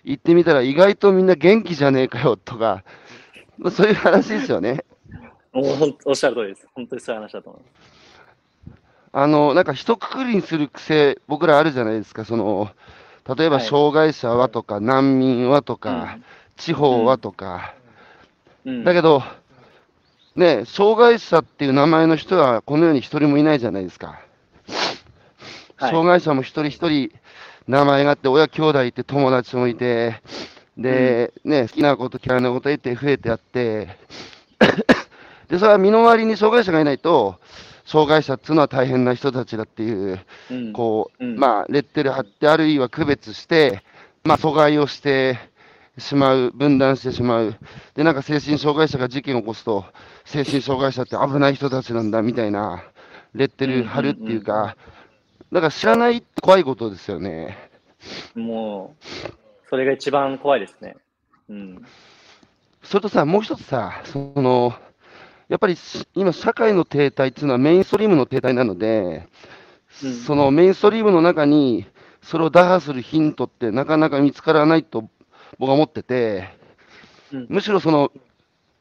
[0.05, 2.83] 行ってみたら意外とみんな元気じゃねえかよとか、
[3.57, 4.85] まあ、そういう話ですよね。
[5.53, 6.67] おっしゃる通りです。
[6.73, 8.01] 本当にそういう話だと思います。
[9.13, 12.23] あの、なんか一括りにする癖、僕らあるじゃないですか。
[12.23, 12.69] その、
[13.37, 16.17] 例えばはい障害者はとか、難民はとか、
[16.55, 17.75] 地方はとか。
[18.65, 18.83] うん。
[18.83, 19.23] だけど、
[20.35, 24.07] ね、障害者っていう名前の人はこの世に一人もいないじゃないですか。
[24.07, 27.11] はい障害者も一人一人
[27.67, 30.21] 名前があって、親兄弟いて友達もいて、
[30.77, 33.97] で、ね、好きなこと嫌いなこと言って増えてあって、
[35.51, 37.35] で、それは身の回りに障害者がいないと、
[37.85, 43.83] 障害者っていうのは大変な人たちだっていう、うん、こう、うんまあ、レッテル貼って、あるいは区別して、
[44.23, 45.37] まあ、阻害をして
[45.97, 47.57] しまう、分断してしまう。
[47.95, 49.83] で、なんか精神障害者が事件を起こすと、
[50.23, 52.85] 精神障害者って危ない人たちなんだ、みたいな、
[53.33, 54.77] レッテル貼るっていうか、
[55.51, 57.57] だから知らないって怖いことですよね。
[58.35, 59.05] もう、
[59.69, 60.95] それが一番怖いですね。
[61.49, 61.85] うん。
[62.83, 64.73] それとさ、もう一つさ、その、
[65.51, 69.27] やっぱりし今、社会の停滞っていうのはメインストリームの停滞なので、
[70.01, 70.13] うん。
[70.13, 71.85] そのメインストリームの中に、
[72.21, 75.09] それを打破するヒントってなかなか見つからないと
[75.59, 76.47] 僕は思ってて、
[77.33, 77.47] うん。
[77.49, 78.13] むしろその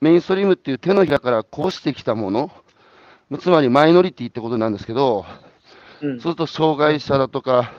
[0.00, 2.52] メインストリームっていう手のひらからこぼしてきたもの、
[3.40, 5.26] つまりマイノリティってことなんですけど、
[6.02, 6.12] うん。
[6.12, 7.72] そうすると障害者だとか、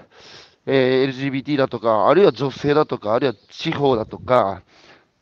[0.66, 4.64] えー LGBT だとか、あるいは女性だとか、あるいは地方だとか、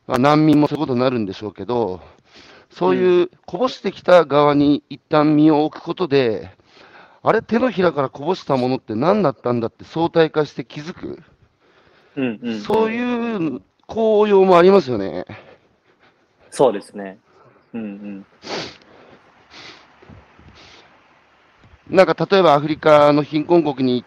[0.07, 2.01] まあ、難民もそういうことになるんでしょうけど、
[2.69, 6.51] そういうこぼしてきた側に一旦身を置くことで、
[7.21, 11.21] あれ、手のひらからこぼしたものって何だったんだって相対化して気づく、
[12.15, 15.25] うんうん、そういう効用もありますよね。
[16.51, 17.19] そうですね。
[17.73, 18.25] うんうん。
[21.89, 24.05] なんか例えばアフリカの貧困国に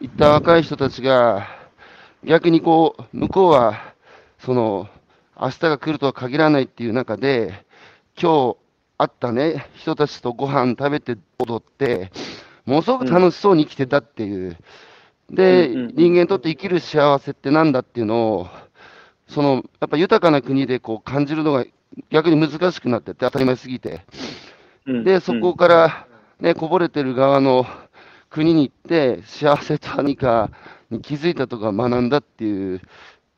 [0.00, 1.46] 行った若い人たちが、
[2.24, 3.94] 逆にこう、向こうは、
[4.38, 4.88] その、
[5.40, 7.65] 明日が来るとは限らないっていう中で、
[8.20, 8.56] 今日
[8.96, 12.10] 会ったね、人たちとご飯食べて踊って、
[12.64, 14.56] ものすごく楽しそうに生きてたっていう。
[15.30, 18.48] で、うんうんうん人間にとって生きる幸せってなんだっていうのを、
[19.28, 21.66] その、やっぱ豊かな国でこう感じるのが
[22.10, 24.00] 逆に難しくなってて、当たり前すぎて。
[24.86, 26.06] うんで、そこから、
[26.40, 27.66] ね、こぼれてる側の
[28.30, 30.50] 国に行って、幸せとは何か
[30.90, 32.80] に気づいたとか学んだっていう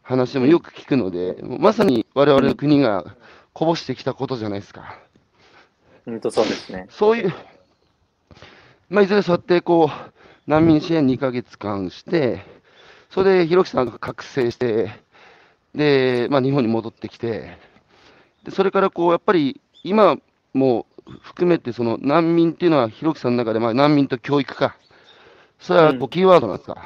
[0.03, 3.17] 話もよく聞くので、まさに我々の国が
[3.59, 5.01] こぼしてきたことじゃないですか。
[6.07, 6.87] うんとそうですね。
[6.91, 7.33] そういう、
[8.89, 10.11] まあ、いずれそうやってこう、
[10.49, 12.45] 難民支援2ヶ月間して、
[13.11, 14.93] それでひろきさんが覚醒して、
[15.75, 17.59] で、まあ、日本に戻ってきて、
[18.45, 20.19] でそれからこう、やっぱり今
[20.55, 20.87] も
[21.23, 24.77] 含めて、その難民っていうのは、ひろきさんの中で、まあ、難民と教育か、
[25.59, 26.81] それはこううんキーワードなんですか？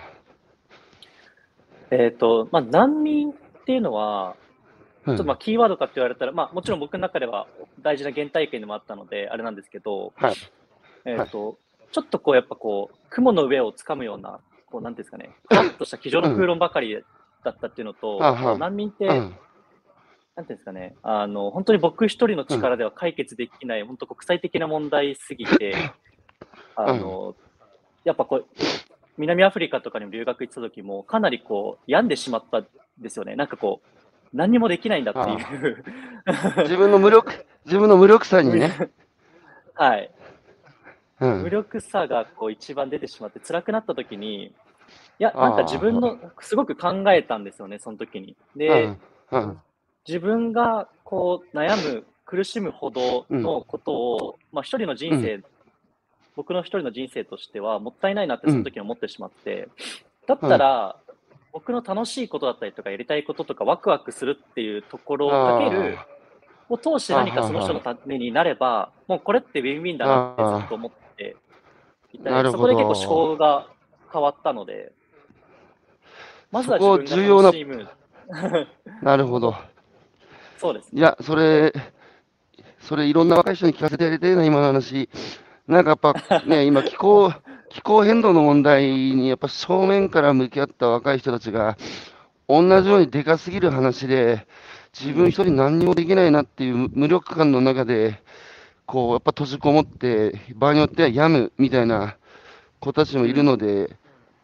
[1.90, 3.34] えっ、と、まあ、難民っ
[3.66, 4.36] ていうのは、
[5.04, 5.12] ちうん。
[5.12, 7.46] ょっとまあキーワードかって言われたら、まあ、もちろん僕の中では
[7.80, 10.34] 大事な原体験でもあったので、あれなんですけど、はい。
[11.04, 11.58] えっ、と、
[11.90, 17.02] ちょっとこう、やっぱこう、雲の上をつかむような、こう、なんていうんですかね、ふわっとした机上の空論ばかり
[17.44, 19.36] だったっていうのと、はあはあ難民って、うん。
[20.34, 25.74] なんていうんですかね、あの、本当に僕一人の力では解決できない、本当国際的な問題すぎて、
[26.74, 27.34] あの、
[28.04, 28.46] やっぱこう、
[29.18, 32.66] 南アフリカとかにも留学行ってた時も、かなりこう、病んでしまったん
[32.98, 33.36] ですよね。
[33.36, 34.01] なんかこう、
[34.32, 35.84] 何にもできないんだっていう。
[36.62, 38.90] 自分の無力、自分の無力さにね。
[39.74, 40.10] はい。
[41.20, 44.52] うん無力さがこう一番出てしまって辛くなった時に、い
[45.18, 48.36] や、なんか自分の、すごく考えたんですよね、その時に。
[48.56, 48.96] で、
[49.30, 49.60] うんうん
[50.06, 55.40] 自分がこう悩む、苦しむほどのことを、まあ一人の人生、
[56.34, 59.68] 僕の一人の人生としてはもったいないなってその時に思ってしまって、
[60.26, 60.96] だったら、
[61.52, 65.98] 僕の楽しいことだったりとかやりたいこととかワクワクするっていうところをかける、
[66.68, 71.36] を通して何かその人のためになれば、もうこれってウィンウィンだなってずっと思って
[72.12, 73.68] いたり、そこで結構思考が
[74.10, 74.92] 変わったので、
[76.50, 77.88] まずは自分重要なが楽しむ。
[79.02, 79.54] なるほど。
[80.58, 80.90] そうです。
[80.94, 81.72] いや、それ、
[82.78, 85.08] それいろんな若い人に聞かせてやりたいな、今の話。
[85.66, 87.32] なんかやっぱね、今気候、
[87.72, 91.78] 気候変動の問題にやっぱ正面から向き合った若い人たちが、
[92.46, 94.46] 同じようにでかすぎる話で、
[94.92, 98.22] 自分一人何にもできないなっていう無力感の中で、
[98.84, 102.18] こう、やっぱ閉じこもって、場合によっては病むみたいな
[102.78, 103.96] 子たちもいるので、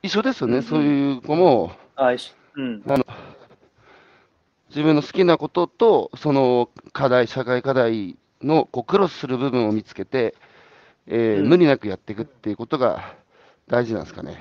[0.03, 2.83] 一緒ですよね、うんそういう子も、あいしうん。
[4.71, 10.35] 自分の好きなことと、その課題、社会課題のこうクロスする部分を見つけて、
[11.07, 11.49] えーうん。
[11.51, 13.17] 無理なくやっていくっていうことが
[13.68, 14.38] 大事なんですかね。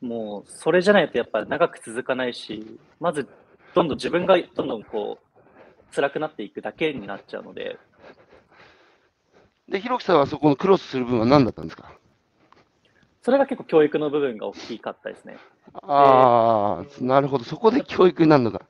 [0.00, 3.28] もう、それじゃないとやっぱ長く続かないし、まず、
[3.74, 7.78] どんどん自分がどんどんこう、辛くなっていくだけになっちゃうので、
[9.68, 11.92] で、ひろきさんはそこのクロスする部分は何だったんですか？
[13.22, 15.36] それが結構教育の部分が大きかったですね。
[15.82, 17.44] ああ、なるほど。
[17.44, 18.62] そこで教育になるのか。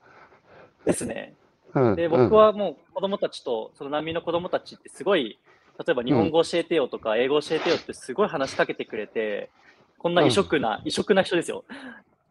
[0.84, 1.34] ですね。
[1.74, 5.38] うん、で、僕はもう子供たちと、その難民の子供たちってすごい、
[5.87, 9.51] 例えば日本語教えてよとか、英語教えてよってすごい話しかけてくれて、
[9.99, 11.64] こんな異色な、異色な人ですよ。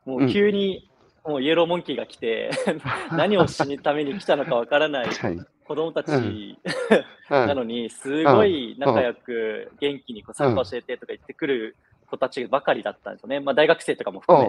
[0.05, 0.89] もう急に、
[1.25, 2.51] もうイエローモンキーが来て、
[3.11, 5.07] 何をしにために来たのかわからない。
[5.65, 6.57] 子供たちうん
[7.29, 11.75] なのに、すごい仲良く元気にこう参加教えてとか言ってくる
[12.09, 13.39] 子たちばかりだったんですよね。
[13.39, 14.47] まあ大学生とかも含め。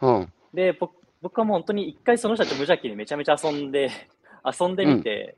[0.00, 0.18] うん。
[0.18, 0.32] うん。
[0.52, 3.90] で、僕僕はもう本当に一回その人たちと無邪気にめちゃめちゃ遊んで、
[4.44, 5.36] 遊んでみて、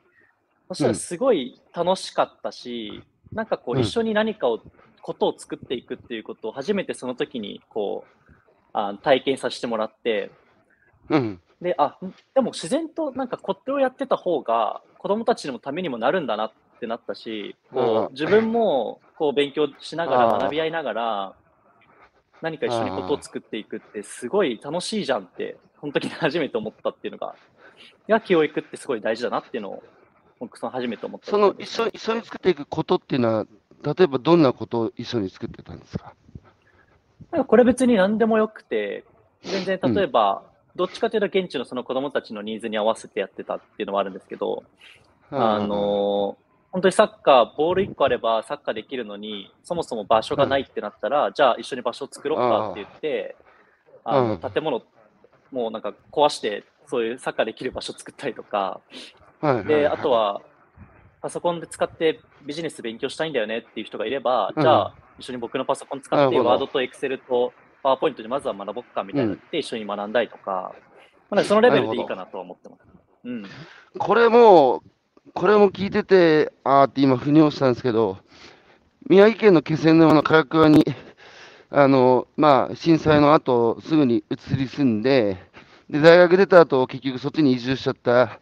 [0.69, 3.81] そしたらすごい楽しかったし、なんかこううん。
[3.81, 4.61] 一緒に何かを、
[5.01, 8.29] ことを作っていくっていうことを初めてその時にこう、
[8.73, 10.31] あ体験させてもらって、
[11.09, 11.41] うん。
[11.61, 11.97] で、あ、
[12.33, 21.33] でも自然となんかこれをやってた方が子供たちのためにもなるんだなっってなったし、こう自分もこう勉強しながら、学び合いながら、
[22.41, 27.35] 何か一緒にことを作っていくってすごい楽しいじゃんって、本当に初めて思ったっていうのが、
[28.09, 29.83] いや、教育ってすごい大事だなっていうのを、
[30.43, 31.31] 僕その初めて思った。
[31.31, 33.47] その一緒一緒に作っていくことっていうのは、
[33.81, 36.13] 例えばどんなことを一緒に作ってたんですか？
[37.31, 39.05] なんかこれ別に何でもよくて、
[39.43, 40.43] 全然例えば、
[40.75, 44.63] どっちかというと現地のその子供たちのニーズに合わせてやってたっていうのはあるんですけど、
[45.31, 46.37] あの
[46.71, 53.35] 本当にサッカー、ボール1個あればサッカーできるのに、そもそも場所がないってなったら、じゃあ一緒に場所を作ろうかって言って、
[54.03, 54.81] あの建物、
[55.51, 58.81] もうなんか壊して、そういうサッカーできる場所作ったりとか、
[59.65, 60.41] で、あとは、
[61.21, 70.73] パソコンで使ってビジネス勉強したいんだよねっていう人がいれば、じゃあ一緒に僕のパソコン使って、ワードとエクセルとパワーポイントでまずは学ぼっかみたいなって一緒に学んだりとか、
[71.29, 72.81] まあ、そのレベルでいいかなとは思ってます。
[73.23, 73.45] うん、
[73.97, 74.83] これも、
[75.33, 78.17] これも聞いてて、あーって今、腑に落ちたんですけど、
[79.07, 80.85] 宮城県の気仙沼の唐桑に、
[81.69, 85.37] あの、まあ、震災の後、すぐに移り住んで、
[85.89, 88.39] で、大学出た後、結局そっちに移住しちゃった、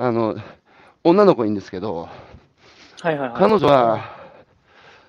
[0.00, 0.36] あの、
[1.02, 2.08] 女の子いいんですけど、
[3.00, 4.16] はいはいはい、彼女は、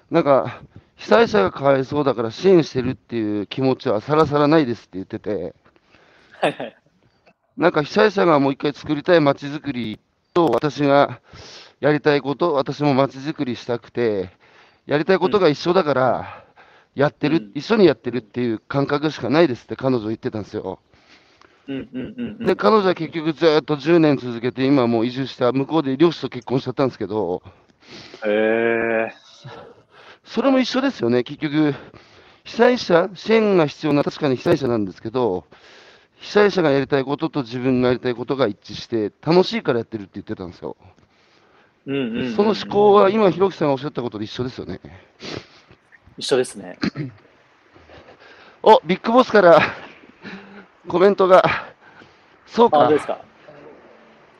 [0.09, 0.61] なんか、
[0.95, 5.53] 被災者がかわいそうだから支援してるっていう気持ちはさらさらないですって言ってて、
[6.41, 6.75] はいはい、
[7.55, 9.99] なんか被災者がもう一回作りたい街づくり
[10.33, 11.21] と私が
[11.79, 14.31] やりたいこと、私も街づくりしたくて、
[14.87, 16.43] やりたいことが一緒だから、
[16.95, 20.79] やってる、うん、一緒にやってるっていう感覚しかないですって彼女言ってたんですよ。
[21.69, 27.43] うんうんうんうん、で、彼女は結局ずっと10年続けて、今もう移住した、向こうで漁師と結婚しちゃったんですけど、
[28.25, 29.09] へー
[30.23, 31.75] それも一緒ですよね、結局、
[32.43, 35.45] 被災者、支援が必要な、確かに被災者なんですけど、
[36.15, 40.75] 被災者がやりたいことと自分がやりたいことが一致して、楽しいからやってるって言ってたんですよ。
[41.85, 44.79] うんうんうんうん、その思考は今、ひろきさんがおっしゃったことで一緒ですよね。
[46.17, 46.79] 一緒ですね。
[48.63, 49.61] お、ビッグボスから
[50.89, 51.43] コメントが、
[52.47, 52.89] そうか。
[52.89, 53.21] か？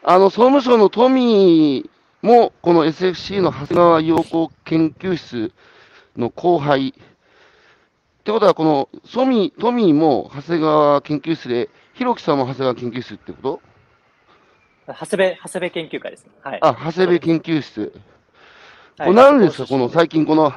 [0.03, 1.89] あの、総務省のトミー
[2.27, 5.51] も、この SFC の長谷川陽子研究室
[6.17, 6.89] の後輩。
[6.89, 13.61] ってことは、このソミトミーも長谷川研究室で、ひろきさんも長谷川研究室ってこと？
[14.87, 16.31] 長谷部、長谷部研究会ですね。
[16.41, 16.59] はい。
[16.61, 17.93] あ、長谷部研究室。
[18.97, 20.51] これ何ですか、この最近この、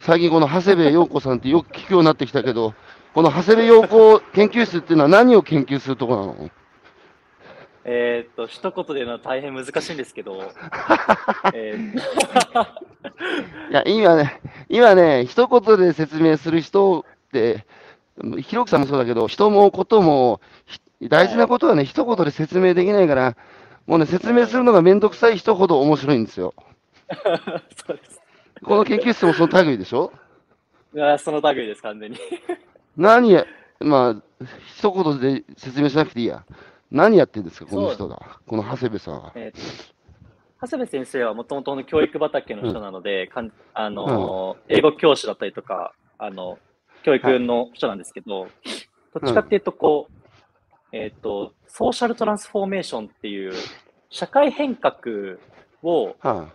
[0.00, 2.74] 最近この長谷部陽子さんってよく聞くようになってきたけど、
[3.14, 6.50] この長谷部陽子研究室っていうのは何を研究するところなの？
[7.86, 10.50] えっと、一言で言うのは大変難しいんですけど、
[11.52, 11.94] えー、
[13.70, 17.66] いや、今ね、今ね、一言で説明する人って、
[18.40, 20.40] ひろきさんもそうだけど、人もことも、
[21.02, 23.36] 大事なことはね、一言で説明できないから、
[23.86, 26.54] もうね、説明するのがめんどくさい人ほど面白いんですよ。
[27.86, 28.20] そうです。
[28.64, 30.10] この研究室もその類でしょ？
[30.94, 32.16] いや、その類です、完全に。
[32.96, 33.44] 何や、
[33.80, 34.44] まあ、
[34.76, 36.44] 一言で説明しなくていいや。
[36.90, 38.40] 何やってるんですか、この人が。
[38.46, 39.32] この長谷部さんは。
[39.34, 39.92] えー、
[40.60, 46.58] 長谷部先生はもともとの教育畑の人なので、うん、かんあの、うん、英語教師だったりとか、あの、
[47.02, 48.50] 教育の人なんですけど、はい、
[49.14, 53.52] どっちかっていうと、こう、うん、えっ、ー、と、ソーシャルトランスフォーメーションっていう、
[54.10, 54.94] 社会変革
[55.82, 56.48] を、は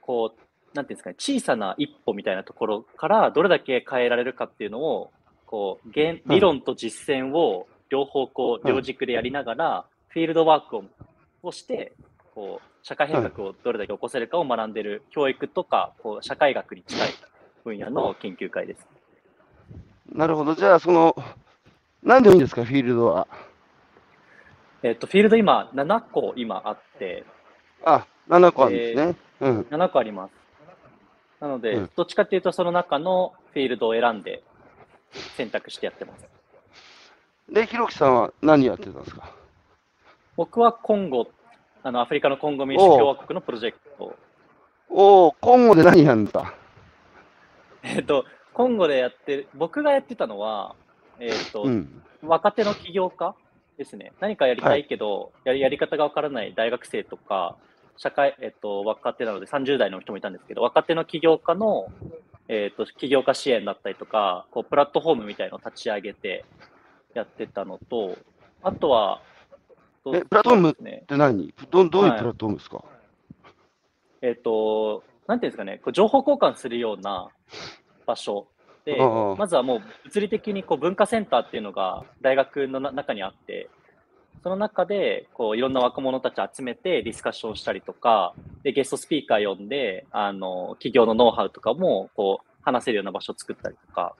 [0.00, 5.10] こう、なんていうんですかね、小さな一歩みたいなところからどれだけ変えられるかっていうのを、
[5.52, 10.84] こう、現理論と実践を両方こう、両軸でやりながら、フィールドワークを
[11.42, 11.92] をして、
[12.34, 17.10] こう、社会変革をどれだけ起こせるかを学んでる教育とか、こう、社会学に近い
[17.64, 18.88] 分野の研究会です。
[20.10, 20.54] なるほど。
[20.54, 21.14] じゃあ、その、
[22.02, 23.28] 何でもいいんですか、フィールドは。
[24.82, 27.24] えっと、フィールド今、7個今あって。
[27.84, 29.16] あ、7個あるんですね。
[29.42, 29.60] えー、うん。
[29.68, 30.32] 7個あります。
[31.40, 34.42] なので、うん、どっちかっていうと、その中のフィールドを選んで
[35.36, 36.26] 選択してやってます。
[37.52, 39.30] で、ひろきさんは何やってたんですか？
[40.36, 41.28] 僕はコンゴ、
[41.82, 44.16] あのアフリカのコンゴ民主共和国のプロジェクト。
[44.88, 46.54] おお、コンゴで何やるんだ？
[47.82, 50.76] えっと、コンゴでやってる、僕がやってたのは、
[51.18, 53.34] えっ、と、うん、若手の起業家？
[53.78, 54.12] ですね。
[54.20, 57.56] 何かやりたいけど、はい、やりやり方がわからない大学生とか、
[57.96, 61.86] 社会、えっ、と、若手なので30代の人もいたんですけど、若手の起業家の、
[62.48, 66.44] えっ、と、起業家支援だったりとか、こう、プラットフォームみたいのを立ち上げて
[67.14, 68.18] やってたのと、
[68.62, 69.22] あとは、
[70.06, 71.54] え、プラットフォームって何？
[71.70, 72.86] どどういうプラットフォームですか、はい、
[74.22, 77.28] えっ、と、なんていうんですかね、こう情報交換するような
[78.06, 78.46] 場所。
[78.84, 83.70] で、まずはもう物理的にこう文化センターっていうのが大学の中にあって、
[84.42, 88.34] その中で、こう、いろんな若者たち集めてディスカッションしたりとか、
[88.64, 94.16] で、ゲストスピーカー呼んで、あの、企業のノウハウとかも、こう、話せるような場所を作ったりとか。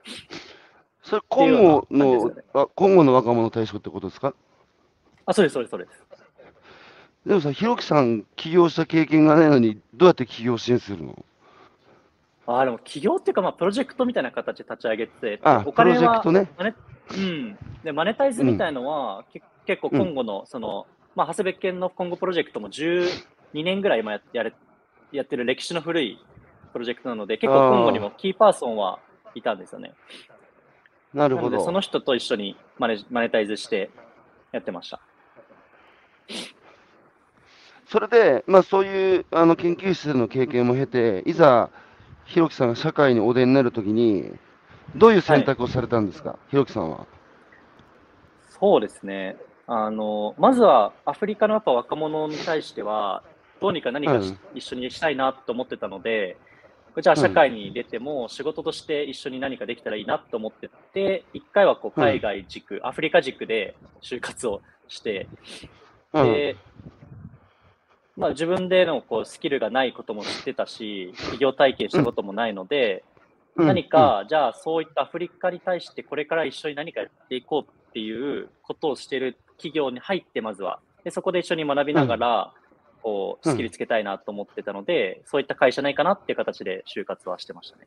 [1.03, 4.35] それ、今後の、感じですあ今後の若者対象ってことですか？
[5.27, 5.91] あ、そうです、そうです、そうです。
[7.27, 11.25] でもさ、ひろきさん、起業した経験がないのに、どうやって起業支援するの？
[12.47, 16.49] あ、でも、企業っていうか、まあ、プロジェクトみたいな形で立ち上げて、あ、プロジェクトね。
[16.57, 16.75] マネ
[17.11, 17.59] うん。
[17.85, 19.47] で、マネタイズみたいのは、け結
[19.83, 23.09] 構今後の、その、まあ、長谷部健の今後プロジェクトも12
[23.53, 24.55] 年ぐらい今ややれ
[25.13, 26.19] やってる歴史の古い
[26.73, 28.99] プロジェクトなので、結構今後にもキーパーソンは
[29.35, 29.93] いたんですよね。
[31.13, 31.63] なるほど。
[31.63, 33.91] その人と一緒にマネマネタイズして
[34.53, 35.01] やってました。
[37.87, 41.69] それで、まあ、そういうあの研究室での経験も経て、いざ、
[42.25, 44.33] ひろきさんが社会にお出になるときに、
[44.97, 47.07] どういう選択をされたんですか、ひろきさんは。
[48.49, 49.37] そうですね。
[49.75, 53.23] あの、まずはアフリカのやっぱ若者に対しては、
[53.59, 54.39] どうにか何かし、うん。
[54.55, 56.37] 一緒にしたいなと思ってたので、
[57.01, 65.27] じゃあ社会に出ても仕事として一緒に何かできたらいいなと思ってて、一回はこう海外軸、アフリカ軸で就活をして、
[66.13, 66.25] うん。
[66.25, 66.57] で、
[68.15, 73.05] まあ自分でのこうスキルがないことも知ってたし、企業体験したこともないので、
[73.57, 73.67] うん。
[73.67, 82.53] 何か、じゃあそういったアフリカに対してこれから一緒に何かやっていこうっていうことをしている企業に入ってまずは、でそこで一緒に学びながら、
[83.03, 87.87] こうスキルつけたいなと思ってたので、そういった会社ないかなっていう形で就活はしてましたね。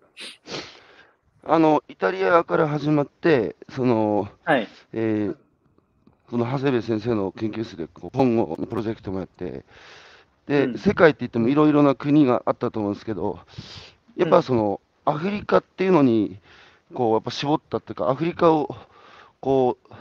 [1.48, 4.68] あのイタリアから始まって、その、はい。
[4.94, 5.38] えー
[6.30, 9.64] その長谷部先生の研究室でこう今後のプロジェクトもやって、
[10.48, 10.78] で、うん。
[10.78, 13.40] 世界って言ってもいろいろな国があったと思うんですけど、
[14.18, 16.40] やっぱその、アフリカっていうのに、
[16.94, 18.76] こう、やっぱ絞ったっていうか、アフリカを、
[19.40, 19.94] こう、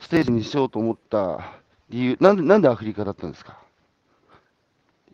[0.00, 1.54] ステージにしようと思った
[1.88, 3.58] 理由、なんで、なんでアフリカだったんですか？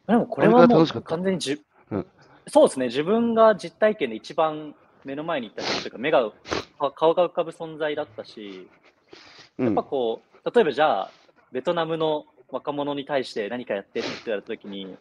[0.07, 1.61] でもこれはもう完全にじゅ、
[1.91, 2.07] うん。
[2.49, 4.74] そうですね、自分が実体験で一番
[5.05, 6.30] 目の前にいた人というか、目が、
[6.78, 8.68] か顔が浮かぶ存在だったし、
[9.59, 11.11] やっうんぱこう、例えばじゃあ、
[11.53, 14.93] ベトナムの若者に対して何かやってって言われたときに、ちょ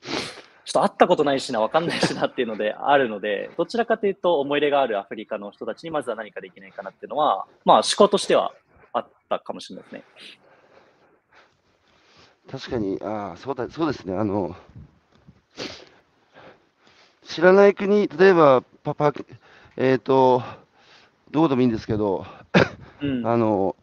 [0.70, 8.54] っと会ったことないしな、わかんないしなっていうのであるので、どちらかというと思い入れがあるアフリカの人たちにまずは何かできないかなっていうのは、まあ思考としてはあ
[9.36, 10.04] ったかもしれないですね。
[12.52, 14.56] 確かに、ああ、そうだ、そうですね、あの、
[17.24, 19.14] 知らない国、例えば、パパ、
[19.78, 20.44] えっ、と、
[21.30, 22.26] どうでもいいんですけど、
[23.02, 23.26] うん。
[23.26, 23.76] あの、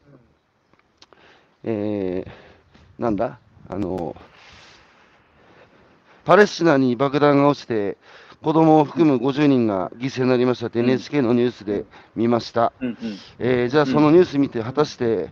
[1.65, 3.39] えー、なんだ？
[3.69, 4.15] あの、
[6.25, 7.97] パレスチナに爆弾が落ちて、
[8.43, 11.85] 子供を含む50人が犠牲になりましたってうん NHK のニュースで
[12.15, 12.73] 見ました。
[12.81, 12.97] うんうん。
[13.39, 15.31] えーじゃあそのニュース見て、果たして、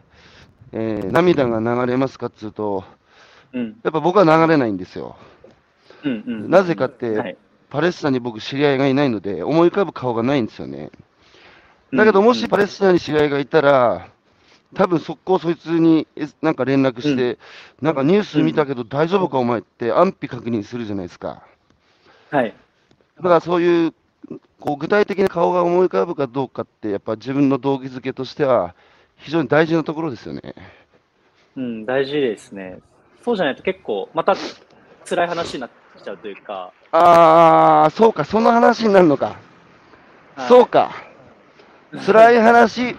[0.73, 2.85] えー涙が流れますかっつうと、
[3.53, 3.77] うん。
[3.83, 5.17] やっぱ僕は流れないんですよ。
[6.05, 6.51] うんうん。
[6.51, 7.37] なぜかって、はい。
[7.71, 10.91] パレスチナに僕知り合いがいないので、思い浮かぶ顔がないんですよね。
[11.93, 14.09] だけど、もしパレスチナに知り合いがいたら、
[14.75, 17.39] 多分速攻そいつにえなんか連絡して、
[17.81, 21.43] なんかニュース見たけど大丈夫かお前って安否確認するじゃないですか。
[22.31, 22.55] はい。
[23.17, 23.95] だからそういう、
[24.61, 28.75] こう具体的な顔が思い浮かぶかどうかって、やっぱ自分の動機づけとしては、
[29.17, 30.55] 非常に大事なところですよね。
[31.57, 32.79] うん、大事ですね。
[33.25, 34.37] そうじゃないと結構、また
[35.05, 35.71] 辛い話になっ
[36.03, 39.27] ちゃうというか、あー、そうか、その話になるのか。
[39.27, 40.91] はいそうか。
[42.05, 42.95] 辛い話、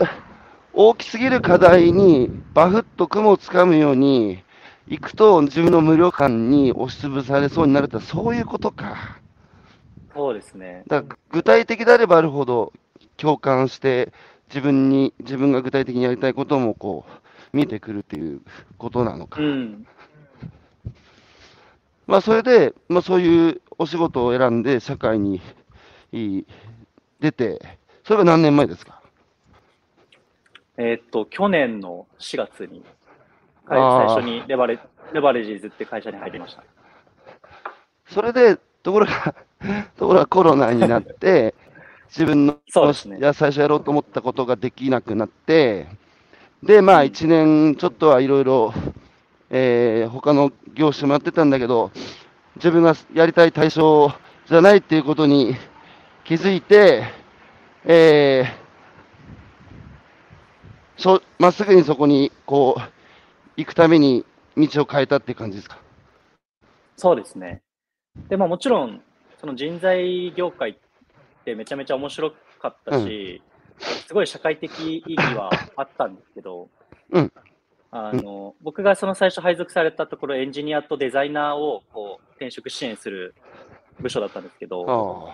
[0.73, 4.43] 大きすぎる課題にバフッと雲をつかむように
[4.87, 9.19] 行くと自分の無力感に押しつぶされそうになるってそういうことか。
[10.15, 10.83] そうですね。
[10.87, 12.73] だ具体的であればあるほど
[13.17, 14.11] 共感して
[14.49, 18.41] 自分に自分が具体的にやりたいこともこう見えてくるっていう
[18.77, 19.41] ことなのか。
[19.41, 19.87] うん。
[22.07, 25.41] まあそれで、まあ、そういうお仕事を選んで社会に
[26.11, 26.43] い
[27.19, 27.59] 出て、
[28.03, 29.01] それが何年前ですか？
[30.77, 32.83] えーっと、去年の4月に、
[33.67, 34.79] 最初にレバレ
[35.11, 36.63] レバレジーズって会社に入りました。
[38.05, 39.33] それで、ところが、
[39.97, 41.55] ところがコロナになって、
[42.09, 45.87] 自分のそうですねいや最初やろうと思ったことができなくなって、
[46.63, 48.73] で、まあ、うん1年ちょっとはいろいろ、
[49.49, 51.91] えー他の業種もやってたんだけど、
[52.55, 54.11] 自分がやりたい対象
[54.47, 55.55] じゃないっていうことに
[56.23, 57.03] 気づいて、
[57.85, 58.67] えー
[61.37, 62.81] まっすぐにそこにこう
[63.55, 64.25] 行くために
[64.57, 65.77] 道を変えたっていう感じですか？
[66.95, 67.61] そうですね。
[68.29, 69.01] で、まあもちろん、
[69.39, 70.75] その人材業界っ
[71.47, 73.41] てめちゃめちゃ面白かったし、
[74.05, 74.69] すごい社会的
[75.07, 76.69] 意義はあったんですけど、
[77.11, 77.31] うん。
[77.89, 83.33] あの、僕がその最初配属されたところ、エンジニアとデザイナーをこう転職支援する
[84.01, 85.31] 部署だったんですけど、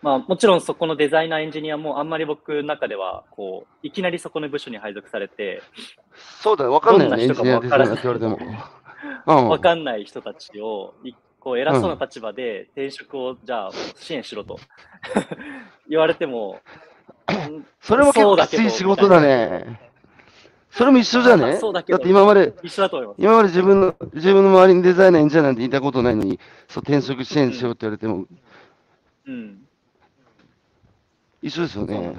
[0.00, 5.60] まあ、もちろんそこのデザイナー、エンジニアもあんまり僕の中ではこういきなりそこの部署に配属されて、
[6.40, 8.38] そうだよ、わかんないよね、どんな人かもデザイナーって言われても。
[9.26, 9.48] うん。
[9.48, 14.58] わかんない人たちをいこう偉そうな立場で転職をじゃあ支援しろと
[15.88, 16.60] 言われても、
[17.28, 19.80] う んそれも結構きつい仕事だね。
[20.70, 21.56] それも一緒じゃね？
[21.56, 23.22] そうだけどだって今まで、一緒だと思います。
[23.22, 28.26] 今まで自分の、自分の周りにデザイナー、エンジニアなんていたことないのに、そう、転職支援しようって言われても、
[29.26, 29.66] うん、
[31.42, 32.14] 一緒ですよね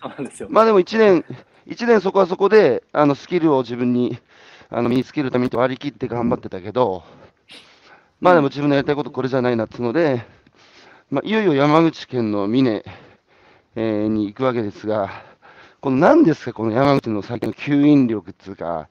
[0.00, 0.30] そうなんで。
[0.48, 1.24] まあでも一年、
[1.66, 4.18] 一年そこはそこで、あの、スキルを自分に、
[4.70, 7.04] あの、身につけるために割り切って頑張ってたけど、
[8.22, 10.24] まあでも自分のやりたいことこれじゃないなっていうので、
[11.10, 12.84] まあ、いよいよ山口県の峰、
[13.74, 15.10] えーに行くわけですが、
[15.80, 18.88] この何ですか、この山口の最近の吸引力っていうか、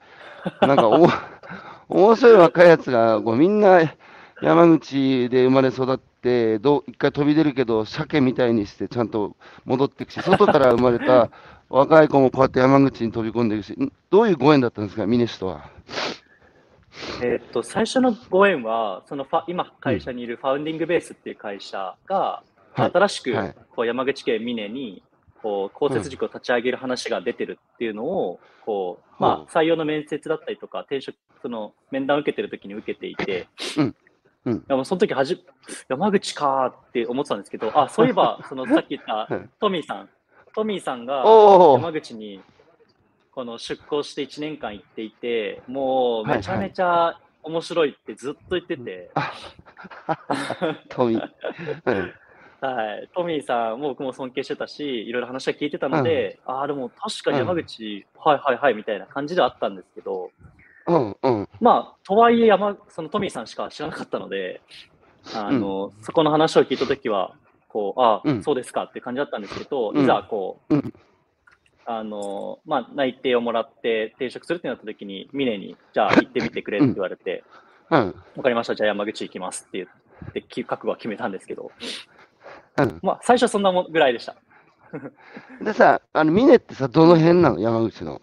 [0.60, 1.08] なんかお、
[1.88, 3.80] 面白い若いやつが、こうみんな
[4.42, 11.30] 山口で生まれ育って、どう一回飛び出るけど、鮭みたいにしてちゃんと戻っていくし、外から生まれた
[11.70, 13.74] 若い子もこうやって山口に飛び込んでいくし、
[14.10, 15.70] どういうご縁だったんですか、峰氏とは。
[17.22, 22.42] えーっと、最初のご縁は、そのファ今会社にいるファウンディングベースっていう会社が、
[22.74, 22.90] はい。
[22.92, 23.54] 新しくはい。
[23.74, 25.02] こう山口県峰に
[25.42, 33.96] こう公設塾を立ち上げる話が出てるっていうのを、こうまあ、採用の面接だったりとか、転職、その面談を受けてる時に受けていて、うん。
[34.44, 34.64] うん。
[34.84, 35.44] その時はじ
[35.88, 39.48] 山口かーって思ってたんですけど、あそういえば、 そのさっき言ったはい。
[39.60, 40.08] トミーさん、
[40.54, 41.24] トミーさんが
[41.74, 42.40] 山口に
[43.34, 49.10] この出向して1年間行っていて、もうめちゃめちゃ面白いってずっと言ってて、
[50.90, 51.30] トミー。
[51.86, 52.12] うん。
[52.60, 60.30] はい、トミーさんも僕も尊敬してたし、いろいろ話は聞いてたので、ああ、でも確かに山口、はいはいはいみたいな感じではあったんですけど、
[60.86, 61.48] うんうん。
[61.60, 64.60] まあ、とはいえ山、そのトミーさんしか知らなかったので、
[65.34, 67.34] あの、そこの話を聞いたときは、
[67.68, 68.42] こう、ああ、うん。
[68.42, 70.02] そうですかって感じだったんですけど、うん。
[70.02, 70.94] いざ、こう、うん
[71.84, 77.44] あの、まあ、内定をもらって転職するってなったときに、峰に、じゃあ行ってみてくれって言われて、
[77.90, 79.86] うんわかりました、じゃあ山口行きますって言
[80.30, 81.70] って、き覚悟は決めたんですけど、
[82.78, 84.36] うんまあ、最初はそんなもんぐらいでした。
[85.62, 88.20] でさ、あの峰ってさ、どの辺なの、山口の。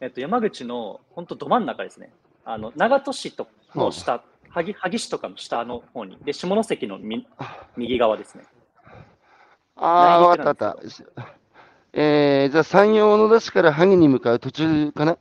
[0.00, 2.12] えっと、山口の本当ど真ん中ですね。
[2.44, 7.26] あの長門市との下、萩萩市とかの下の方に、で下関のみ
[7.76, 8.44] 右側ですね。
[9.76, 11.37] ああ、わ内陸かったかった。
[11.92, 15.16] えー、じゃあ山陽小野田市から萩に向かう途中かな？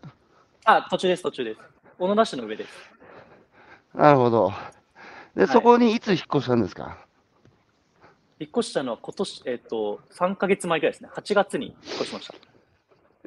[0.65, 1.59] あ、途中です、途中です。
[1.97, 2.69] 小野田市の上です。
[3.95, 4.51] なるほど。
[5.35, 6.97] で、いそこにいつ引っ越したんですか？
[8.39, 11.09] 引っ越したのは今年、えっと、3ヶ月前ぐらいですね。
[11.15, 12.35] 8月に引っ越しました。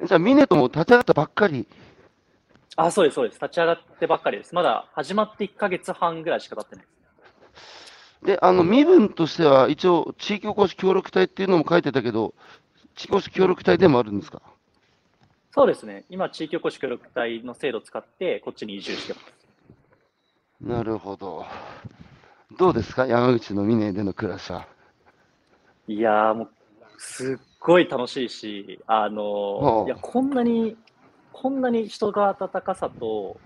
[0.05, 1.67] じゃあ、峰とも立ち上がったばっかり？
[2.77, 3.39] あ、そうです、そうです。
[3.41, 4.55] 立ち上がってばっかりです。
[4.55, 6.85] まだ始まって1ヶ月半ぐらいしか経ってない。
[8.23, 12.35] で、あの、身分としては、一応、地域おこし協力隊っていうのも書いてたけど、
[12.95, 14.41] 地域おこし協力隊でもあるんですか？
[15.51, 16.05] そうですね。
[16.09, 19.25] 今、地域おこし協力隊の制度を使って、こっちに移住してます。
[20.61, 21.45] なるほど。
[22.57, 23.07] どうですか？
[23.07, 24.67] 山口の峰での暮らしは。
[25.87, 26.49] いやーもう、
[26.97, 30.77] すっごい楽しいし、あのいや、こんなに、
[31.33, 33.37] こんなに人が温かさと、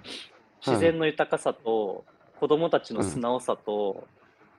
[0.66, 2.04] 自然の豊かさと、
[2.39, 4.08] 子供たちの素直さと、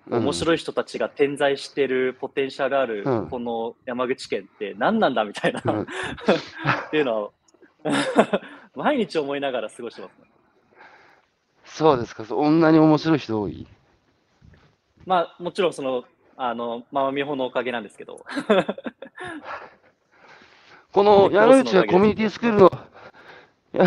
[0.08, 0.34] 面い。
[0.34, 5.86] 白い人たちが点在してるポテンシャルあるうんこの山口県って何なんだみたいな、うんっ
[6.90, 7.30] ていうのは
[8.74, 10.26] 毎日思いながら過ごしてます、ね。
[11.64, 12.24] そうですか。
[12.24, 13.66] そんなに面白い人多い？
[15.04, 16.04] まあもちろんその、
[16.36, 18.24] あの、ママミホのおかげなんですけど、
[20.92, 22.70] このね山口がコミュニティスクールの、
[23.72, 23.86] や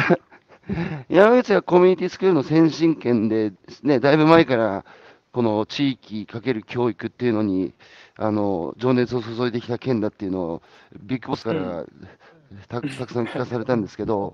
[1.09, 3.53] 山口がコミュニティスクールの先進権で、
[3.83, 4.85] ね、だいぶ前から、
[5.31, 7.73] この地域かける教育っていうのに、
[8.15, 10.61] あの、情熱を注いできた県だっていうのを、
[11.01, 11.85] ビッグボスから
[12.67, 14.33] たたくさん聞かされたんですけど、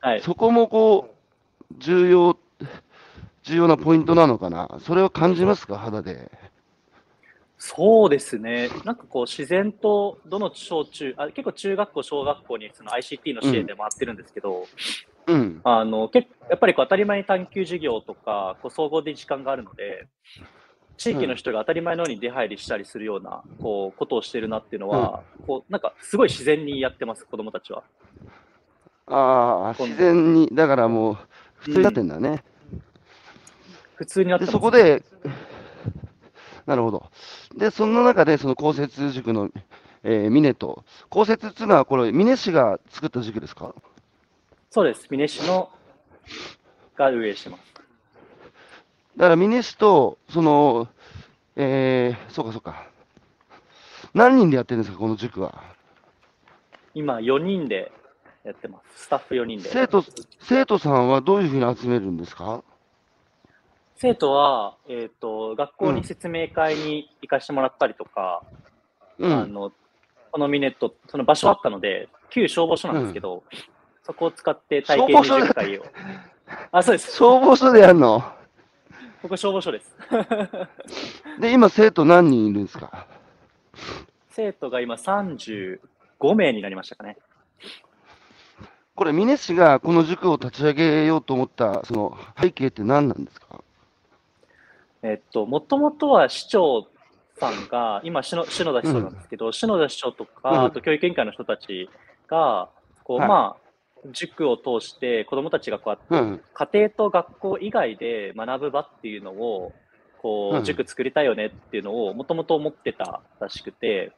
[0.00, 0.20] はい。
[0.20, 1.14] そこもこ
[1.70, 2.36] う、重要、
[3.44, 4.78] 重要なポイントなのかな？
[4.80, 6.30] それを感じますか、肌で。
[7.56, 8.68] そうですね。
[8.84, 14.66] なんかこう自然とどの小中、あ結構中学校、小学校にその ICT の支援で回ってるんですけど、うん。
[15.64, 20.08] あの結やっぱりこう当たり前に探究授業とかこう総合で時間があるので、
[20.96, 27.82] 地域の人が当たり前のように出入りしたりするようなこうことをしてるなっていうのは、こうなんかすごい自然にやってます、子供たちは。
[29.06, 31.16] ああ、自然に、だからもう、
[31.56, 32.44] 普通になってんだね。
[33.96, 34.46] 普通にやって。
[34.46, 35.02] そこで、
[36.64, 37.10] なるほど。
[37.56, 39.50] で、その中で、その公設塾の
[40.02, 43.74] えー、峰と、公設っていうのは、これ、峰氏が作った塾ですか？
[44.70, 45.08] そうです。
[45.10, 45.68] 峰氏の
[46.94, 47.74] が運営してます。
[49.16, 50.86] だから峰氏と、その、
[51.56, 52.86] えー、そうかそうか。
[54.14, 55.64] 何人でやってるんですか、この塾は？
[56.94, 57.90] 今、4人で
[58.44, 59.06] やってます。
[59.06, 59.68] スタッフ4人で。
[59.70, 60.04] 生徒、
[60.40, 62.62] 生徒さんはどういうふうに集めるんですか？
[63.96, 68.44] 生徒は、えっ、ー、と、学校に説明会に行かしてもらったりとか、
[69.18, 69.72] うん、あの、
[70.30, 73.58] このミネット、その場所あったので、旧消防署なんですけど、うん、
[74.02, 75.84] そこを使って体験20回を。
[76.72, 77.12] あ、そうです。
[77.16, 78.22] 消防署でやるの？
[79.22, 79.94] ここ消防署です。
[81.38, 83.06] で、今生徒何人いるんですか？
[84.30, 85.78] 生徒が今35
[86.34, 87.18] 名になりましたかね。
[88.94, 93.62] これ、峰氏がこの塾を立ち上げようと思ったその背景って何なんですか？
[95.02, 96.86] えっと、もともとは市長
[97.38, 101.88] さんが、今篠、篠田市長なんですけど、うん、篠田市長とか、あと教育委員会の人たち
[102.28, 102.68] が、
[103.04, 103.69] こう、はい、まあ、
[104.12, 109.72] 塾を通して子どもたちがこうやって、家庭と学校以外で学ぶ場っていうのを、
[110.22, 114.12] こう、塾作りたいよねっていうのをもともと思ってたらしくて、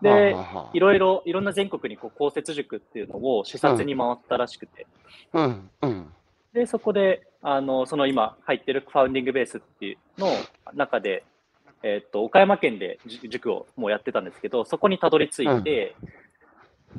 [0.00, 0.36] で、
[0.72, 4.86] いろいろ、いろんな全国にこう公設塾っていうのを視察に回ったらしくて、
[6.52, 10.28] で、そこで、あの、その今入ってるファウンディングベースっていうの
[10.74, 11.24] 中で、
[11.82, 15.94] えっ、と、岡山県で塾をもうやってたんですけど、そこにたどり着いて、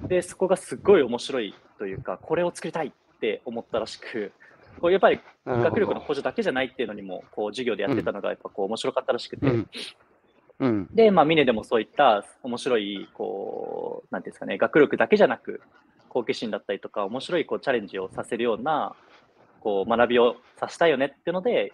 [0.02, 4.32] うん、で、そこがすごい面白いというか、これを作りたいって思ったらしく、
[4.80, 9.70] こうやっぱり学力の補助だけじゃないっていうのにも、こう授業でやってたのがやっぱこう面白かったらしくて、うん。
[10.60, 15.62] うん、で、まあ、ミネでもそういった面白い、こう、なんていうんですかね、学力だけじゃなく、
[16.10, 18.94] 好奇心だったりとか、面白いこうチャレンジをさせるような、
[19.62, 21.72] こう、学びをさせたいよねっていうので、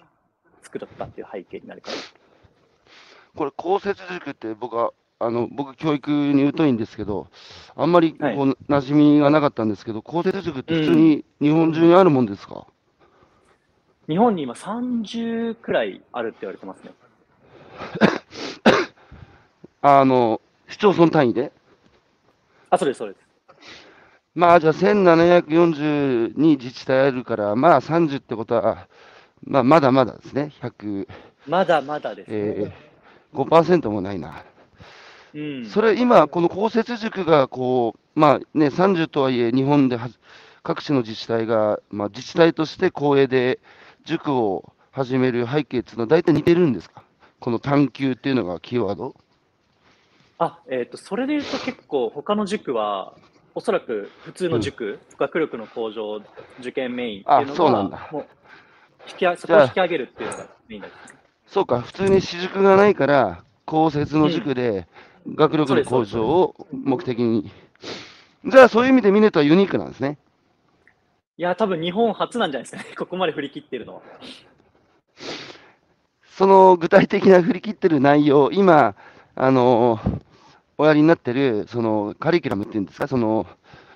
[0.62, 1.98] 作ったっていう背景になるかな。
[3.36, 7.28] これ、公設塾って僕は、あの僕、教育に疎いんですけど、
[7.76, 12.68] あんまりこう、はい、馴染みがなかったんですけど、公設塾って普通に日本中にあるもんですか、
[14.08, 16.92] うん、日本に今30くらいあるって言われてますね。
[19.82, 21.54] あの、市町村単位で？
[22.70, 23.26] あ、そうです、そうです。
[24.34, 28.90] まあ、じゃあ1742自治体あるから、まあ30ってことは、
[29.46, 31.08] まあ、まだまだですね、100。
[31.48, 32.38] まだまだです、ね。
[32.38, 34.44] えー、5%もないな。
[35.36, 40.00] うん、それ、今、この公設塾が、こう、まあね、30とはいえ、日本で
[40.64, 43.60] 各地の自治体が、まあ、自治体として公営で
[44.06, 47.04] 塾を始める背景っていうのは、大体似てるんですか？
[47.42, 49.14] この探求っていうのがキーワード？
[50.38, 53.14] あ、えっ、ー、と、それで言うと結構、他の塾は、
[53.54, 56.22] おそらく普通の塾、うん、学力の向上、
[56.60, 58.10] 受験メインっていうのが、そうなんだ。
[59.08, 60.88] 引きそこを引き上げるっていうのがメインだ
[61.48, 64.88] そうか、普通に私塾がないから、公設の塾で
[65.28, 67.52] 学力の向上を目的に。
[68.46, 70.18] じゃあ、そういう意味でミネトはユニークなんですね。
[71.38, 74.02] いや、多分日本初なんじゃないですかね、 ここまで振り切ってるのは。
[76.38, 78.96] その具体的な振り切ってる内容、今、
[79.36, 80.00] あの
[80.78, 83.48] おやりになってる、そのカリキュラムっていうんですか、その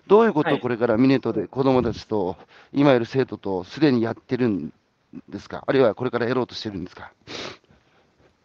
[0.08, 2.38] どういうことをこれからミネトで子どもたちと、
[2.74, 4.74] 今いる生徒とすでにやってるん
[5.28, 7.12] ですか、あるいはこれからやろうとしてるんですか？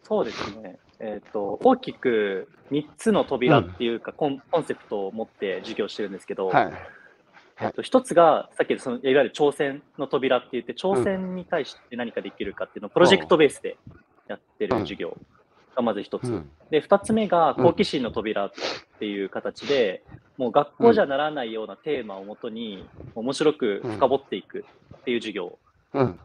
[0.03, 6.73] そうですね、えーと、大きく3つの扉っていうか、うん、コン、コンセプトを持って授業してるんですけど、はい。
[7.61, 13.77] えっと、一つが、さっきそのいわゆる挑戦の扉って言って、挑戦に対して何かできるかっていうのをプロジェクトベースで
[14.27, 15.17] やってる授業
[15.75, 18.51] がまず一つ、うん、で二つ目が好奇心の扉っ
[18.99, 20.03] ていう形で、
[20.37, 24.65] うん、もう学校じゃならないようなテーマをもとに面白く深掘っていく
[24.97, 25.57] っていう授業、
[25.93, 26.19] うん、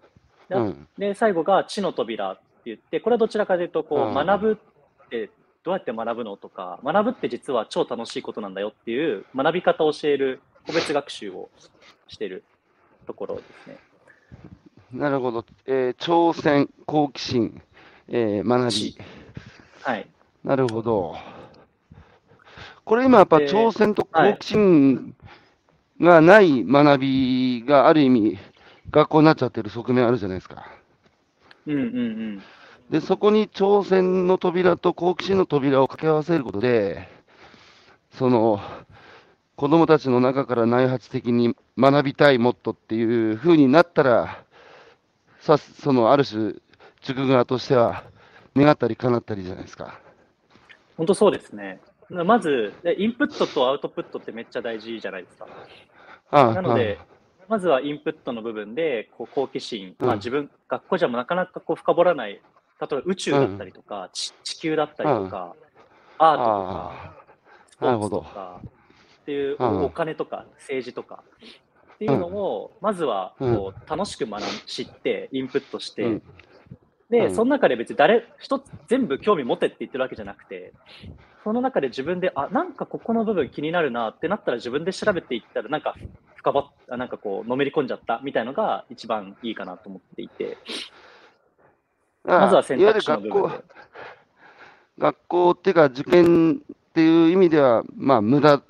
[0.99, 4.58] で最後が知の扉言ってこれはどちらかというとこう学ぶ
[5.06, 5.30] って
[5.62, 11.50] どうやって学ぶのとか学ぶって実は超楽しいことなんだよっていう学び方を教える個別学習を
[12.08, 12.44] してる
[13.06, 13.78] ところですね。
[14.92, 17.62] なるほど、えー、挑戦、好奇心、
[18.08, 18.98] えー、学び。
[19.82, 20.08] はい。
[20.42, 21.16] なるほど。
[22.84, 25.14] これ今やっぱ挑戦と好奇心
[26.00, 28.38] がない学びがある意味
[28.90, 30.66] 学校になっちゃってる側面あるじゃないですか。
[31.75, 32.01] うんうんう
[32.37, 32.43] ん。
[32.91, 37.09] で、そこに挑戦の扉と好奇心の扉を掛け合わせることで、
[38.12, 38.61] その、
[39.57, 44.43] 子供たちの中から内発的に学びたいもっとっていう風になったら、
[45.41, 46.55] さそのある種、
[47.03, 48.05] 塾側としては
[48.57, 50.01] 願ったり叶ったりじゃないですか。
[50.97, 51.81] 本当そうですね。
[52.09, 55.47] まず、インプットとアウトプットってめっちゃ大事じゃないですか。
[56.31, 56.99] あなので、
[57.51, 62.38] まずはインプットの部分で、こう好奇心、まあ、自分、学校じゃなかなかこう深掘らない、例
[62.92, 65.57] えば宇宙だったりとか、地球だったりとか、
[66.18, 67.16] アートとか、
[67.80, 68.61] ポーツとか、
[69.22, 69.84] っていううん。
[69.84, 71.24] お金とか政治とか、
[71.94, 76.22] っていうのを、まずはこう楽しく学ん知って、インプットして、うん
[77.11, 77.34] で、うん。
[77.34, 80.72] その中で別に誰、一つ全部興味持てって言ってるわけじゃなくて、
[81.42, 85.94] その中で自分で、あ、なんかここの部分気になるなってなったら自分で調べていったら、なんか
[86.36, 90.58] 深ばっ、あなんかこう、のめり込んじゃったみたいのが一番いいかなと思っていて、
[92.24, 93.64] まずは選択肢の部分でる学校。
[94.98, 98.61] 学校っていうか、受験っていう意味では、まあ、無駄、はっ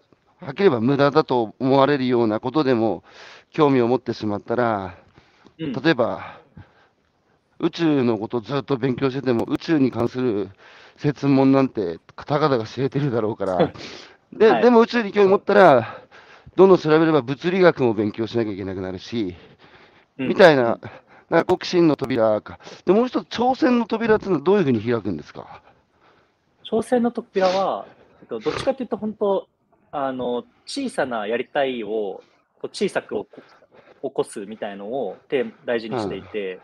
[0.55, 3.03] きり言えば無駄だと思われるようなことでも、
[3.51, 4.97] 興味を持ってしまったら、
[5.59, 5.73] うん。
[5.73, 6.41] 例えば、
[7.61, 10.49] 宇宙のことをずっと勉強してても、宇宙に関する
[10.97, 13.73] 説問なんて、たかだか知れてるだろうから、
[14.33, 14.63] ではい。
[14.63, 16.03] でも宇宙に興味持ったら、
[16.57, 19.35] どんどん調べれば物理学も勉強しなきゃいけなくなるし、
[20.19, 20.29] うん。
[20.29, 20.81] みたいな、
[21.29, 22.59] なんか好奇心の扉か。
[22.85, 25.63] で、もう一つ、挑戦の扉っていうのはどういうふうに開くんですか？
[26.71, 27.87] 挑戦の扉は、
[28.23, 29.49] えっと、どっちかというと、本当、
[29.93, 32.23] あの、小さなやりたいを、
[32.73, 33.27] 小さく起こ
[34.03, 36.61] 起こすみたいのをテーマ大事にしていて、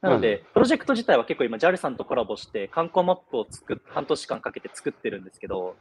[0.00, 5.76] なので、プロジェクト自体は結構今、JAL さんとコラボして、観光マップを作っ半年間かけて作ってるんですけど、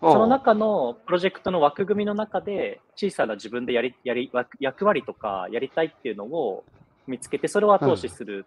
[0.00, 6.64] その中のプロジェクトの枠組みの中で、小さな自分でやりやり役役割とかやりたいっていうのを
[7.06, 8.44] 見つけて、それを後押しする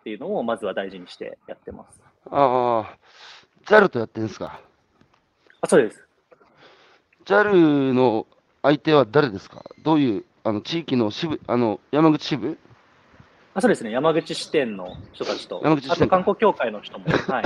[0.00, 2.00] っていうのをまずは大事にしてやってます。
[2.30, 2.98] ああ、
[3.66, 4.60] JAL とやってるんですか？
[5.62, 6.06] あ、そうです。
[7.24, 8.26] JAL の
[8.62, 9.64] 相手は誰ですか？
[9.82, 12.58] どういう、あの、地域の支部、あの、山口支部？
[13.54, 17.44] あそうですね、山口支店の人たちと、山口支店あと観光協会の人も、 はい、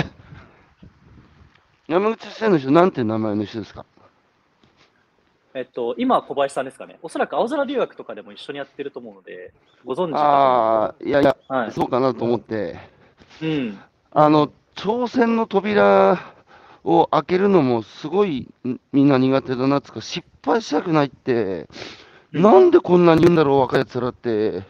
[1.87, 3.85] 山口支店の人、なんて名前の人ですか？
[5.55, 9.53] えっと、今は小林さんですかね、おそらく青空留学とかでも一緒にやってると思うので、
[9.85, 12.79] ご存知かああ、いやいや、とはい、そうかなと思って、
[13.43, 13.79] うん、
[14.13, 16.19] あの、挑戦の扉
[16.85, 21.69] を開けるのもすごいんみんな苦手だなっつうか、失敗したくないって、
[22.33, 22.43] うん。
[22.43, 24.63] なんでこんなに言うんだろう、若い奴らって、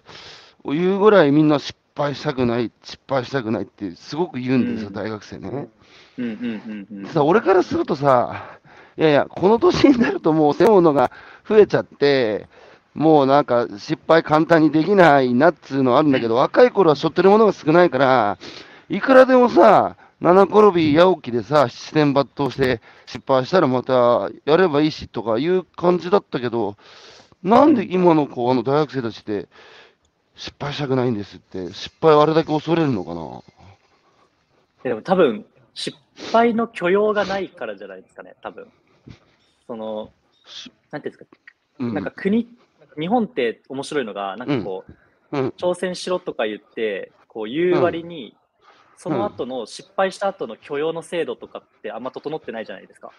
[0.64, 4.94] 言うぐらいみんな失敗したくない、失敗したくないってすごく言うんですよ、うん。
[4.94, 5.68] 大学生ね。
[6.18, 8.59] うん、うん、うん、うん、さ、俺からするとさ、
[8.96, 11.12] いやいや、この年になるともう背負うのが
[11.48, 12.48] 増えちゃって、
[12.94, 18.38] もうなんか失敗簡単にできないなっつうのはあるんだけど、若い頃は背負ってるものが少ないから、
[18.88, 26.76] いくらでもさ、七転び八起きでさ、七点抜刀して失敗したらまたやればいいしとかいう感じだったけど、
[27.44, 29.48] なんで今の子、あの大学生たちって
[30.39, 33.43] 失敗したくないんですって、失敗をあれだけ恐れるのかな？
[34.84, 35.99] でも多分、失
[36.32, 38.68] 敗の許容がないからじゃないですかね、多分
[39.66, 40.12] その、
[40.93, 41.36] なんていうんですか、
[41.80, 41.95] うん。
[41.95, 42.49] なんか国、
[42.99, 44.84] 日本って面白いのが、なんかこ
[45.32, 48.36] う、うん、挑戦しろとか言って、こう言う割に、
[48.97, 53.12] その後の失敗した後の許容の制度とかってあんま整ってないじゃないですか。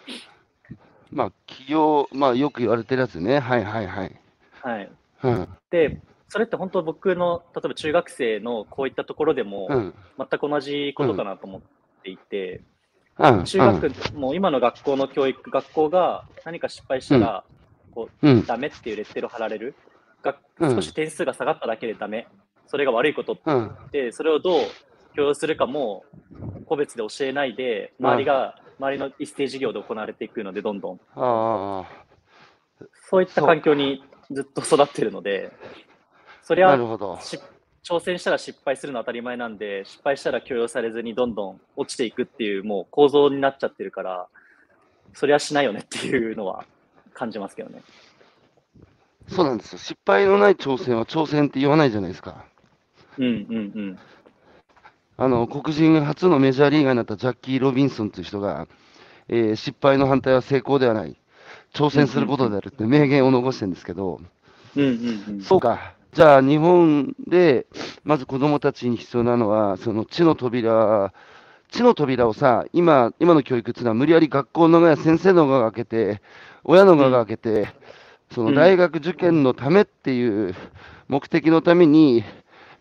[1.11, 3.39] まあ、企業、まあ、よく言われてるやつね。
[3.39, 4.15] はいはいはい。
[4.61, 4.91] はい。
[5.23, 5.47] うん。
[5.69, 9.93] で、それって本当僕の、例えば中学生のこういったところでもうん。
[10.17, 11.61] 全く同じことかなと思っ
[12.03, 12.61] ていて、
[13.17, 13.43] うん。
[13.43, 17.43] 中学、もう今の学校の教育、学校が何か失敗したら、
[17.95, 18.45] こう、うん。
[18.45, 19.75] ダメっていうレッテルを貼られる。
[20.21, 22.27] がうん少し点数が下がっただけでダメ。
[22.67, 23.75] それが悪いことうん。
[23.91, 24.61] で、それをどう
[25.15, 26.05] 許容するかも
[26.65, 30.99] 個別で教えないで、周りが、周りの一斉授業で行われていくので、どんどん。
[31.15, 31.85] あ
[33.09, 35.51] そういった環境にずっと育ってるので、
[36.49, 37.19] そりあ、なゃるほど。
[37.21, 37.39] し
[37.83, 44.27] 挑戦したら失敗するのは当たり前なんで、失敗したら許容されずにどんどん落ちていくっていうもう構造になっちゃってるから、
[45.13, 46.65] そりゃしないよねっていうのは
[47.13, 47.83] 感じますけどね。
[49.27, 49.77] そうなんですよ。
[49.77, 52.45] 失敗のない挑戦は挑戦って言わないじゃないですか。
[53.19, 53.59] うんうんう
[53.91, 53.99] ん。
[55.17, 58.67] あの、黒人初のメジャーリーガーになったジャッキー・ロビンソンという人が、
[59.27, 61.15] えー失敗の反対は成功ではない。
[61.75, 64.19] 挑戦することであるって名言を残してるんですけど、
[64.75, 65.41] うんうんうん。
[65.43, 65.98] そうか。
[66.11, 67.67] じゃあ、日本で、
[68.03, 71.13] まず子供たちに必要なのは、その知の扉、
[71.69, 76.21] 知の扉をさ、今、今の教育っていうのは無理やり学校の側や先生の側が開けて、
[76.63, 77.67] 親の側が開けて、
[78.33, 80.55] その大学受験のためっていう
[81.07, 82.23] 目的のために、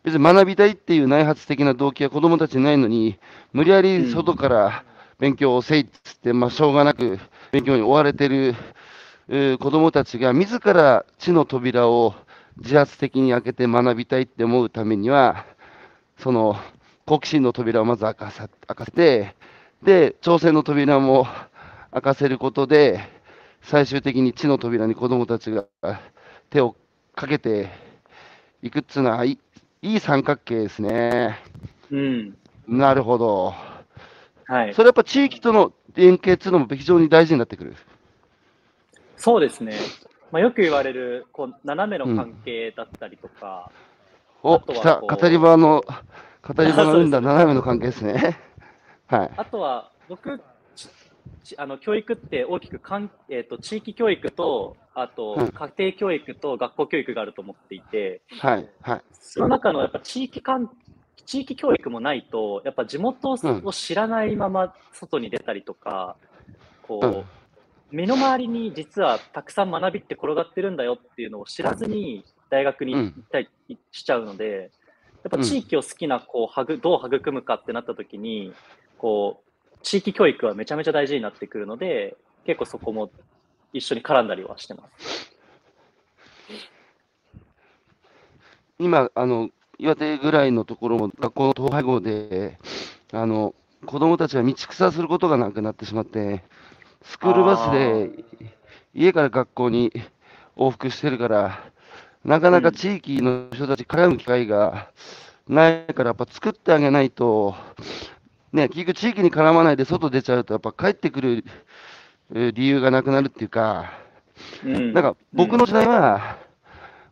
[0.05, 3.19] 別に学びたいっていう内発的な動機は子供たちにないのに、
[3.53, 4.85] 無理やり外から
[5.19, 7.19] 勉強をせいっつって、まあ、しょうがなく
[7.53, 8.55] 勉強に追われてる
[9.29, 12.15] 子供たちが自ら知の扉を
[12.59, 15.47] 自発的に開けて学びたいって思うためには、
[16.19, 16.57] その
[17.07, 19.35] 好奇心の扉をまず開かさ開かせて、
[19.83, 21.27] で、挑戦の扉も
[21.93, 23.01] 開かせることで、
[23.63, 25.67] 最終的に知の扉に子供たちが
[26.51, 26.77] 手を
[27.15, 27.71] かけて
[28.63, 29.39] いくっつうのは、い
[29.81, 31.39] いい三角形ですね。
[31.91, 32.37] うん。
[32.67, 33.55] なるほど。
[34.47, 34.75] はい。
[34.75, 37.77] それやっぱ地域との連携っていうのも非常に大事になってくる。
[39.17, 39.75] そうですね。
[40.31, 43.71] まあ、よく言われる、こう、斜めの関係だったりとか、
[44.43, 45.83] お、あとは来た、語り場の、
[46.43, 48.39] 語り場の生んだ斜めの関係ですね。
[49.07, 49.31] はい。
[49.37, 50.41] あとは、僕、
[51.57, 58.69] あの教育って大きくかん、えー、と地域教育と、あとうん家庭教育と学校教育があると思っていて、はい。
[58.83, 59.03] はい。
[59.13, 60.71] その中のやっぱ地域間
[61.25, 66.17] 地域教育もないと、やっぱ地元うんを知らないまま外に出たりとか、
[66.83, 67.25] こう、うん
[67.91, 73.49] 身の回りに実はたくさん学びって転がってるんだよっていうのを知らずに大学に行ったり
[73.93, 74.71] しちゃうので、
[75.25, 78.53] やっぱ地域を好きな子をはぐどう育むかってなった時に、
[78.99, 82.17] こう、地域教育はめちゃめちゃ大事になってくるので、
[82.47, 83.11] 結構そこも
[83.73, 85.39] 一緒に絡んだりはしてます。
[88.79, 92.59] 今、あの、岩手ぐらいのところも学校の統廃合で、
[93.13, 93.55] あの、
[93.87, 96.43] 子供たちは道草することがなくなってしまって、
[97.09, 98.25] スクールバスで
[98.95, 99.93] 家から学校に
[100.57, 101.61] 往復してるから、
[102.25, 104.91] なかなか地域の人たち絡む機会が
[105.49, 107.55] ないから、やっぱ作ってあげないと、
[108.53, 111.45] ね、結局地域に絡まないで外出ちゃうと、やっぱ帰ってくる
[112.35, 113.93] えー理由がなくなるっていうか、
[114.65, 114.93] うん。
[114.93, 116.37] なんか僕の時代は、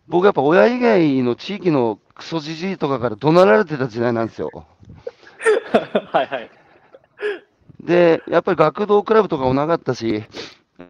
[0.08, 4.50] 僕やっぱ親以外の地域のクソじじいとかから怒鳴られてた時代なんですよ。
[6.12, 6.50] はいはい。
[7.86, 10.24] で、やっぱり学童クラブとかもなかったし、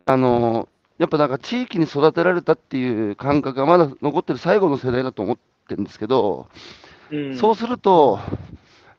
[0.06, 0.68] あの
[0.98, 5.38] やっぱなんか地域に育てられたっていう感覚がまだ残ってる最後の世代だと思っ
[5.68, 6.48] てるんですけど、
[7.12, 8.18] うん、そうすると、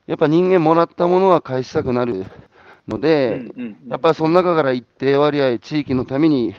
[0.05, 2.25] やっぱ人間もらったものは返したくなる
[2.87, 6.55] ので、うんうんうんやっぱりその中から一定割合、地域のために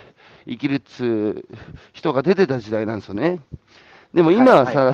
[0.47, 1.45] 生きるっつう
[1.93, 3.41] 人が出てた時代なんですよね。
[4.13, 4.93] でも今はさ、は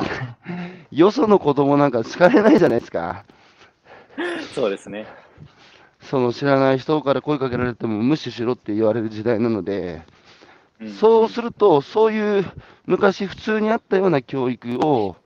[0.93, 3.25] いよその子供なんか好かれないじゃないですか。
[4.55, 5.07] そうですね。
[6.05, 10.03] その知らない人から声かけられても無視しろって言われる時代なので、
[10.83, 12.45] んそうすると、そういう
[12.87, 15.17] 昔普通にあったような教育を、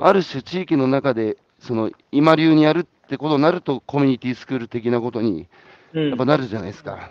[0.00, 5.48] ある種地域の中で、その今流にやるってことになると、コミュニティスクール的なことに
[5.92, 7.10] うんやっぱなるじゃないですか。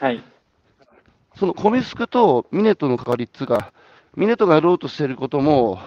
[0.00, 0.22] はい。
[1.36, 3.72] そのコミスクとミネトの関わりっつうか、
[4.14, 5.78] ミネトがやろうとしていることも、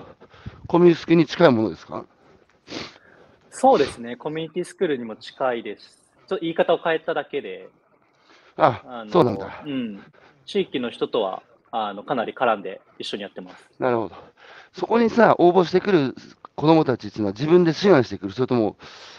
[0.68, 2.06] コミスクに近いものですか？
[3.50, 4.16] そうですね。
[4.16, 5.99] コミュニティスクールにも近いです。
[6.30, 7.70] ちょっと言い方を変えただけで、
[8.56, 9.64] ああのそうなんだ。
[9.66, 10.00] うん。
[10.46, 13.68] 地域の人とは、あの、かなり絡んで一緒にやってます。
[13.80, 14.16] なるほど。
[14.72, 16.14] そこにさ、応募してくる
[16.54, 18.78] 子供たちっていうのは自分で志願してくる、それとも、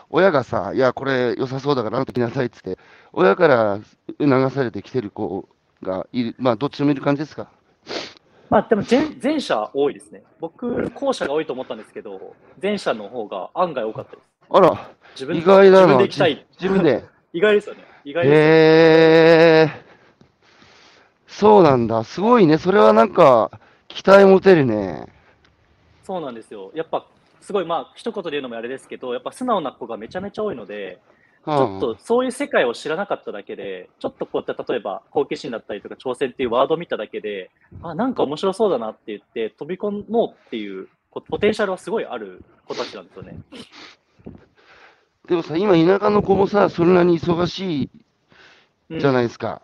[0.09, 2.79] 親がさ、いや、これ良さそうだからあんた来なさいっつって、
[3.13, 3.81] 親から
[4.21, 5.49] 流されてきてる子
[5.83, 7.51] がいる、まあ、どっちもいる感じですか？
[8.51, 10.23] まあ、でも前、前者多いですね。
[10.39, 14.30] 僕、後者が多いと思ったんですけど、前者の方が案外多かったです。
[14.51, 15.87] あら、自分意外だな。
[15.87, 16.35] 自分で行きたい。
[16.35, 17.05] じ自分で。
[17.33, 17.85] 意外ですよね。
[18.05, 18.47] 意外ですよね。
[18.47, 19.85] へえ、
[21.29, 22.03] そうなんだ。
[22.03, 22.59] すごいね。
[22.59, 23.51] それはなんか、
[23.87, 25.07] 期待持てるね。
[26.03, 26.73] そうなんですよ。
[26.75, 27.07] やっぱ、
[27.41, 30.99] すごい、まあ、一言で言うのもあれですけど、やっぱ素直な子がめちゃめちゃ多いので、
[31.43, 37.51] ちちょっとそういう世界を知らなかっただけで、ちょっとこうやって例えば好奇心だったりとか挑戦っていうワードを見ただけで、
[37.83, 43.39] あ、なんか面白そうだなって言って飛び込もうっていうこポテンシャルはすごいある子たちなんですよね。
[45.31, 47.89] でもさ、今、田舎の子もさ、それなりに忙し
[48.91, 49.63] うんいじゃないですか。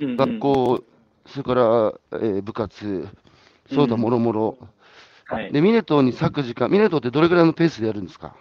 [0.00, 0.84] うんうん学校、
[1.26, 3.08] それから、えー部活、
[3.72, 4.58] そうだ、うんもろもろ。
[5.26, 8.34] はい、で、ミネトに割く時間、ミネトってどれくらいのペースでやるんですか？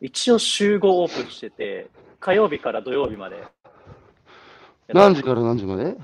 [0.00, 1.88] 一応週5オープンしてて、
[2.18, 3.44] 火曜日から土曜日まで。
[4.88, 5.96] 何時から何時まで？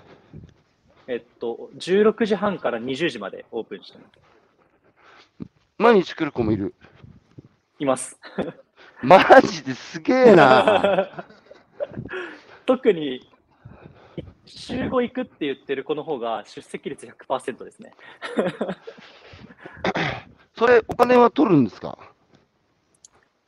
[1.08, 5.48] えっと、16時半から20時までオープンしてます。
[5.76, 6.72] 毎日来る子もいる？
[7.80, 8.16] います。
[9.02, 11.24] マジですげえな。
[12.66, 13.28] 特に
[14.44, 17.92] 週5行くって言ってる子の方が出席率100%ですね。
[20.56, 21.98] それ、お金は取るんですか？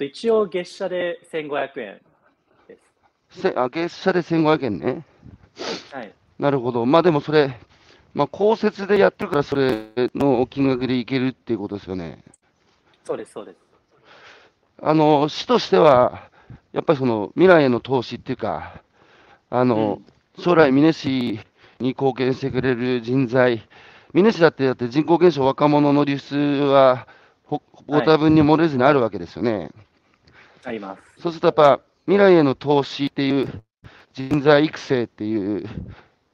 [0.01, 2.01] 一応月謝で1500円
[2.67, 2.79] で
[3.31, 3.41] す。
[3.43, 5.05] せあ月謝で1500円ね。
[5.93, 6.13] はい。
[6.39, 6.87] なるほど。
[6.87, 7.61] まあでもそれ、
[8.15, 12.25] まあ公設でやってるから、それの金額でいけるっていうことですよね。
[13.05, 13.59] そうです、そうです。
[14.81, 16.31] あの、市としては、
[16.73, 18.83] やっぱりその未来への投資っていうか、
[19.51, 20.01] あの、
[20.39, 21.41] 将来、美祢市
[21.79, 23.63] に貢献してくれる人材、
[24.15, 27.07] 美祢市だって、だって人口減少、若者の流出は、
[27.45, 29.71] ほご多分に漏れずにあるわけですよね。
[30.65, 31.21] あります。
[31.21, 33.63] そうするとやっぱ、未来への投資っていう、
[34.15, 35.65] 人材育成っていう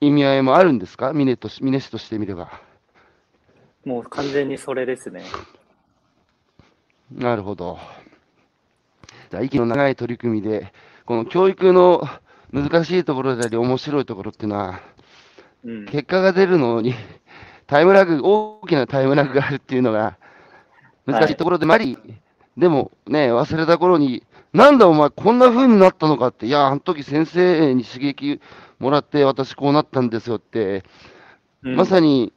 [0.01, 2.51] 意味合いもあるんですか、美祢とし美祢市としてみれば。
[3.85, 5.23] もう完全にそれですね。
[7.11, 7.79] なるほど。
[9.43, 10.73] 息の長い取り組みで、
[11.05, 12.03] この教育の
[12.53, 14.81] 難しいところであり、面白いところっていうのは、
[15.65, 15.87] うん。
[15.87, 16.95] 結果が出るのに、
[17.67, 20.17] タイムラグ、大きなタイムラグがあるっていうのが
[21.07, 21.99] 難しいところでもあり、
[22.57, 28.41] でもね、忘れた頃に、なんだお前、こんな風になったのかって、いや、あの時先生に刺激
[28.79, 30.85] もらって、私こうなったんですよって、
[31.63, 32.33] うんまさに、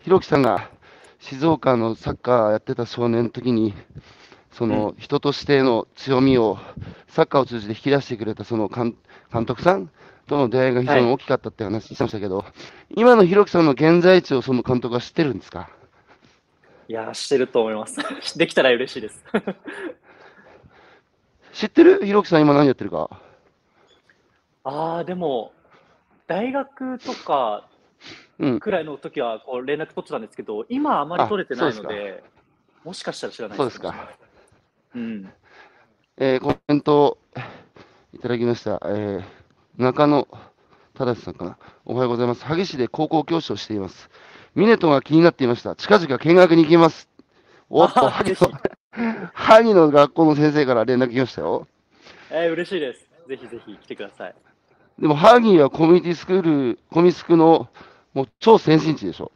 [0.00, 0.70] ひろきさんが
[1.18, 3.74] 静岡のサッカーやってた少年の時に、
[4.56, 6.58] その人としての強みを、
[7.08, 8.96] サッカーを通じて引き出してくれたその監
[9.32, 9.90] 監督さん
[10.26, 12.44] との出会いが非常に大きかったって話してましたけど、
[12.90, 15.68] 今のひろきさんの現在地をその監督は知ってるんですか？
[16.88, 17.96] いやー、してると思います。
[18.38, 19.24] できたら嬉しいです。
[21.52, 22.04] 知ってる？
[22.04, 23.10] ひろきさん今何やってるか？
[24.64, 25.52] ああ、でも、
[26.26, 27.68] 大学とか
[28.38, 28.60] うん。
[28.60, 32.24] くらいの時はこう連絡取ってたんですけど、今あまり取れてないので、
[32.82, 33.94] もしかしたら知らないそうですか。
[34.94, 35.32] うん。
[36.16, 37.18] えーコメント
[38.12, 38.80] いただきました。
[38.86, 39.24] えー
[39.76, 40.28] 中野
[40.94, 41.58] 忠さんかな。
[41.84, 42.44] おはようございます。
[42.44, 44.08] 萩市で高校教師をしています。
[44.54, 45.74] ミネトが気になっていました。
[45.74, 47.08] 近々見学に行きます。
[47.68, 48.36] おっと、あ萩の
[49.32, 51.66] 萩の学校の先生から連絡来ましたよ。
[52.30, 53.08] えー、嬉しいです。
[53.28, 54.34] ぜひぜひ来てください。
[55.00, 57.68] でも、萩はコミュニティスクール、コミスクの
[58.12, 59.32] もう超先進地でしょ。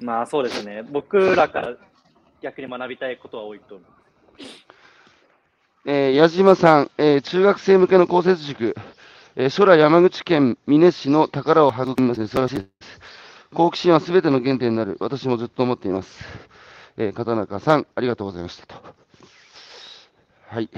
[0.00, 0.82] まあそうですね。
[0.82, 1.76] 僕らから
[2.42, 3.95] 逆に学びたいことは多いと思います。
[5.86, 8.74] えー矢島さん、えー中学生向けの公設塾、
[9.36, 12.26] えー将来山口県美祢市の宝を育みますね。
[12.28, 12.68] 素晴らしいです。
[13.54, 14.96] 好奇心は全ての原点になる。
[15.00, 16.24] 私もずっと思っています。
[16.96, 18.76] えー片中さん、ありがとうございましたと。
[20.48, 20.70] はい。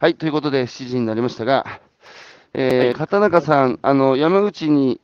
[0.00, 1.80] はい、ということで7時になりましたが、
[2.54, 5.00] えーはい片中さん、あの、山口に、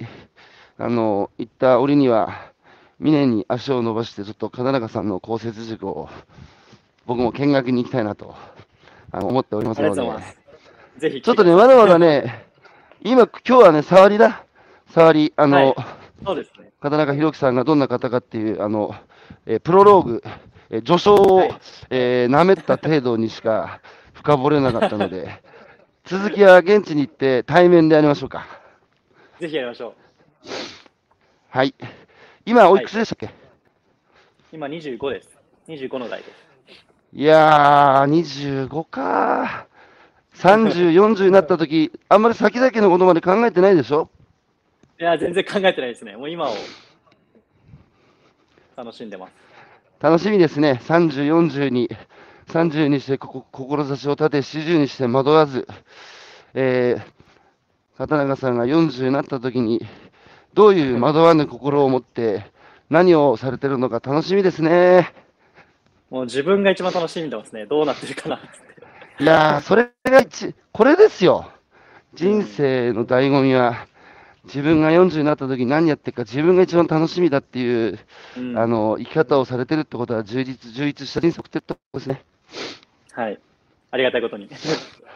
[0.79, 2.53] あの、行った折には、
[3.01, 6.09] 美祢に足を伸ばして、ちょっと片中さんの公設塾を、
[7.07, 8.35] 僕も見学に行きたいなと、
[9.11, 10.03] あの思っておりますので。
[10.99, 12.47] ぜひ来ちょっとね、まだまだね、
[13.03, 14.45] 今、今日はね、触りだ。
[14.91, 15.33] 触り。
[15.37, 15.75] あの、はい
[16.25, 16.71] そうですね。
[16.81, 18.95] 片中宏樹さんがどんな方かっていう、あの、
[19.47, 20.23] えープロローグ、
[20.71, 21.55] えー序章を、はい
[21.91, 23.81] えー舐めた程度にしか
[24.13, 25.43] 深掘れなかったので、
[26.05, 28.47] 続きは現地に行って対面でやりましょうか。
[29.41, 29.95] ぜひやりましょう。
[31.49, 31.75] はい。
[32.47, 33.35] 今、おいくつでしたっけ、
[34.53, 35.29] 今25です。
[35.69, 36.52] 25の代です。
[37.15, 39.67] い、やー、25か
[40.35, 44.09] 30、40になった時あんまり先々のことまで考えてないでしょ？
[44.99, 46.17] いや、全然考えてないですね。
[46.17, 46.55] もう今を
[48.77, 49.33] 楽しんでます。
[50.01, 50.81] 楽しみですね。
[50.85, 51.91] 30、40に、
[52.49, 55.69] 30にしてここ志を立て、40にして惑わず、
[56.55, 59.85] えー、片中さんが40になった時に、
[60.55, 62.51] どういう惑わぬ心を持って、
[62.91, 65.13] 何をされてるのか楽しみですね。
[66.13, 67.65] もう自分が一番楽しんでますね。
[67.65, 68.41] どうなってるかなっ
[69.19, 69.25] て。
[69.25, 71.51] いやー、それが一、これですよ。
[72.13, 73.87] 人生の醍醐味は、
[74.45, 77.99] 自分が40になった時に何やってるか、自分が一番楽しみだっていう、
[78.37, 82.23] うんあの、生き方をされてるってことは、充実、充実した人生を送ってことですね。
[83.13, 83.41] はい。
[83.91, 84.51] ありがたいことに。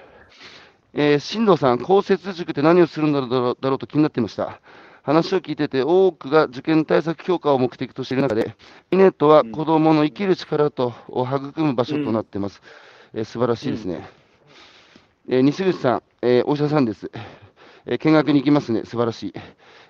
[0.95, 4.63] えー、新藤さん、公設塾って何をするんだろうだろうと気になっていました。
[5.07, 8.57] 話を聞いてて、多くが受験対策強化を目的としている中で、
[8.91, 12.61] イネットは子どもの生きる力とを育む場所となっています。
[13.15, 14.05] えー素晴らしいですね。
[15.29, 17.09] えー西口さん、えーお医者さんです。
[17.87, 18.83] えー見学に行きますね。
[18.85, 19.33] 素晴らしい。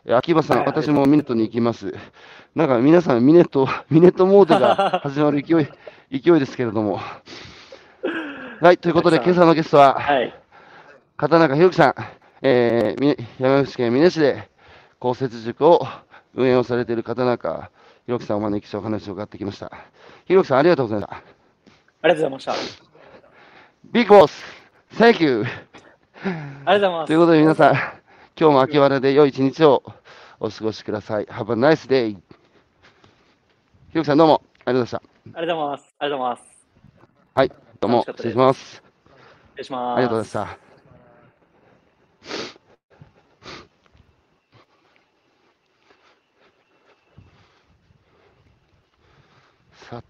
[0.04, 1.94] えー秋葉さん、はい私もミネットに行きます。
[2.54, 5.66] なんか皆さん、ミネット、 ミネットモードが始まる勢い、
[6.20, 7.00] 勢いですけれども。
[8.60, 10.34] はい、ということで、今朝のゲストは、はい。
[11.16, 11.94] 片中宏樹さん、
[12.42, 14.54] えーみ山口県美祢市で
[14.98, 15.86] 公設塾を
[16.34, 17.70] 運営をされている片中
[18.06, 19.70] 宏樹さんをお招きしてお話を伺ってきました。
[20.26, 21.16] 宏樹さん、ありがとうございました。
[22.02, 22.54] ありがとうございました。
[23.92, 24.44] ビッグボス、
[24.94, 25.44] Thank you!
[26.24, 27.06] ありがとうございます。
[27.08, 27.90] ということで皆さん、今
[28.36, 29.82] 日も秋晴れで良い一日を
[30.38, 31.24] お過ごしください。
[31.24, 32.10] Have a nice day!
[32.12, 32.20] ひ
[33.94, 35.94] ろきさんどうもありがとうございましありがとうございます。
[35.98, 36.42] ありがとうございます。
[37.34, 37.40] た。
[37.40, 38.60] はい、どうも失礼します。
[38.60, 38.82] 失
[39.56, 39.98] 礼します。
[39.98, 40.58] ありがとうございまし
[42.52, 42.55] た。
[49.88, 50.04] さて。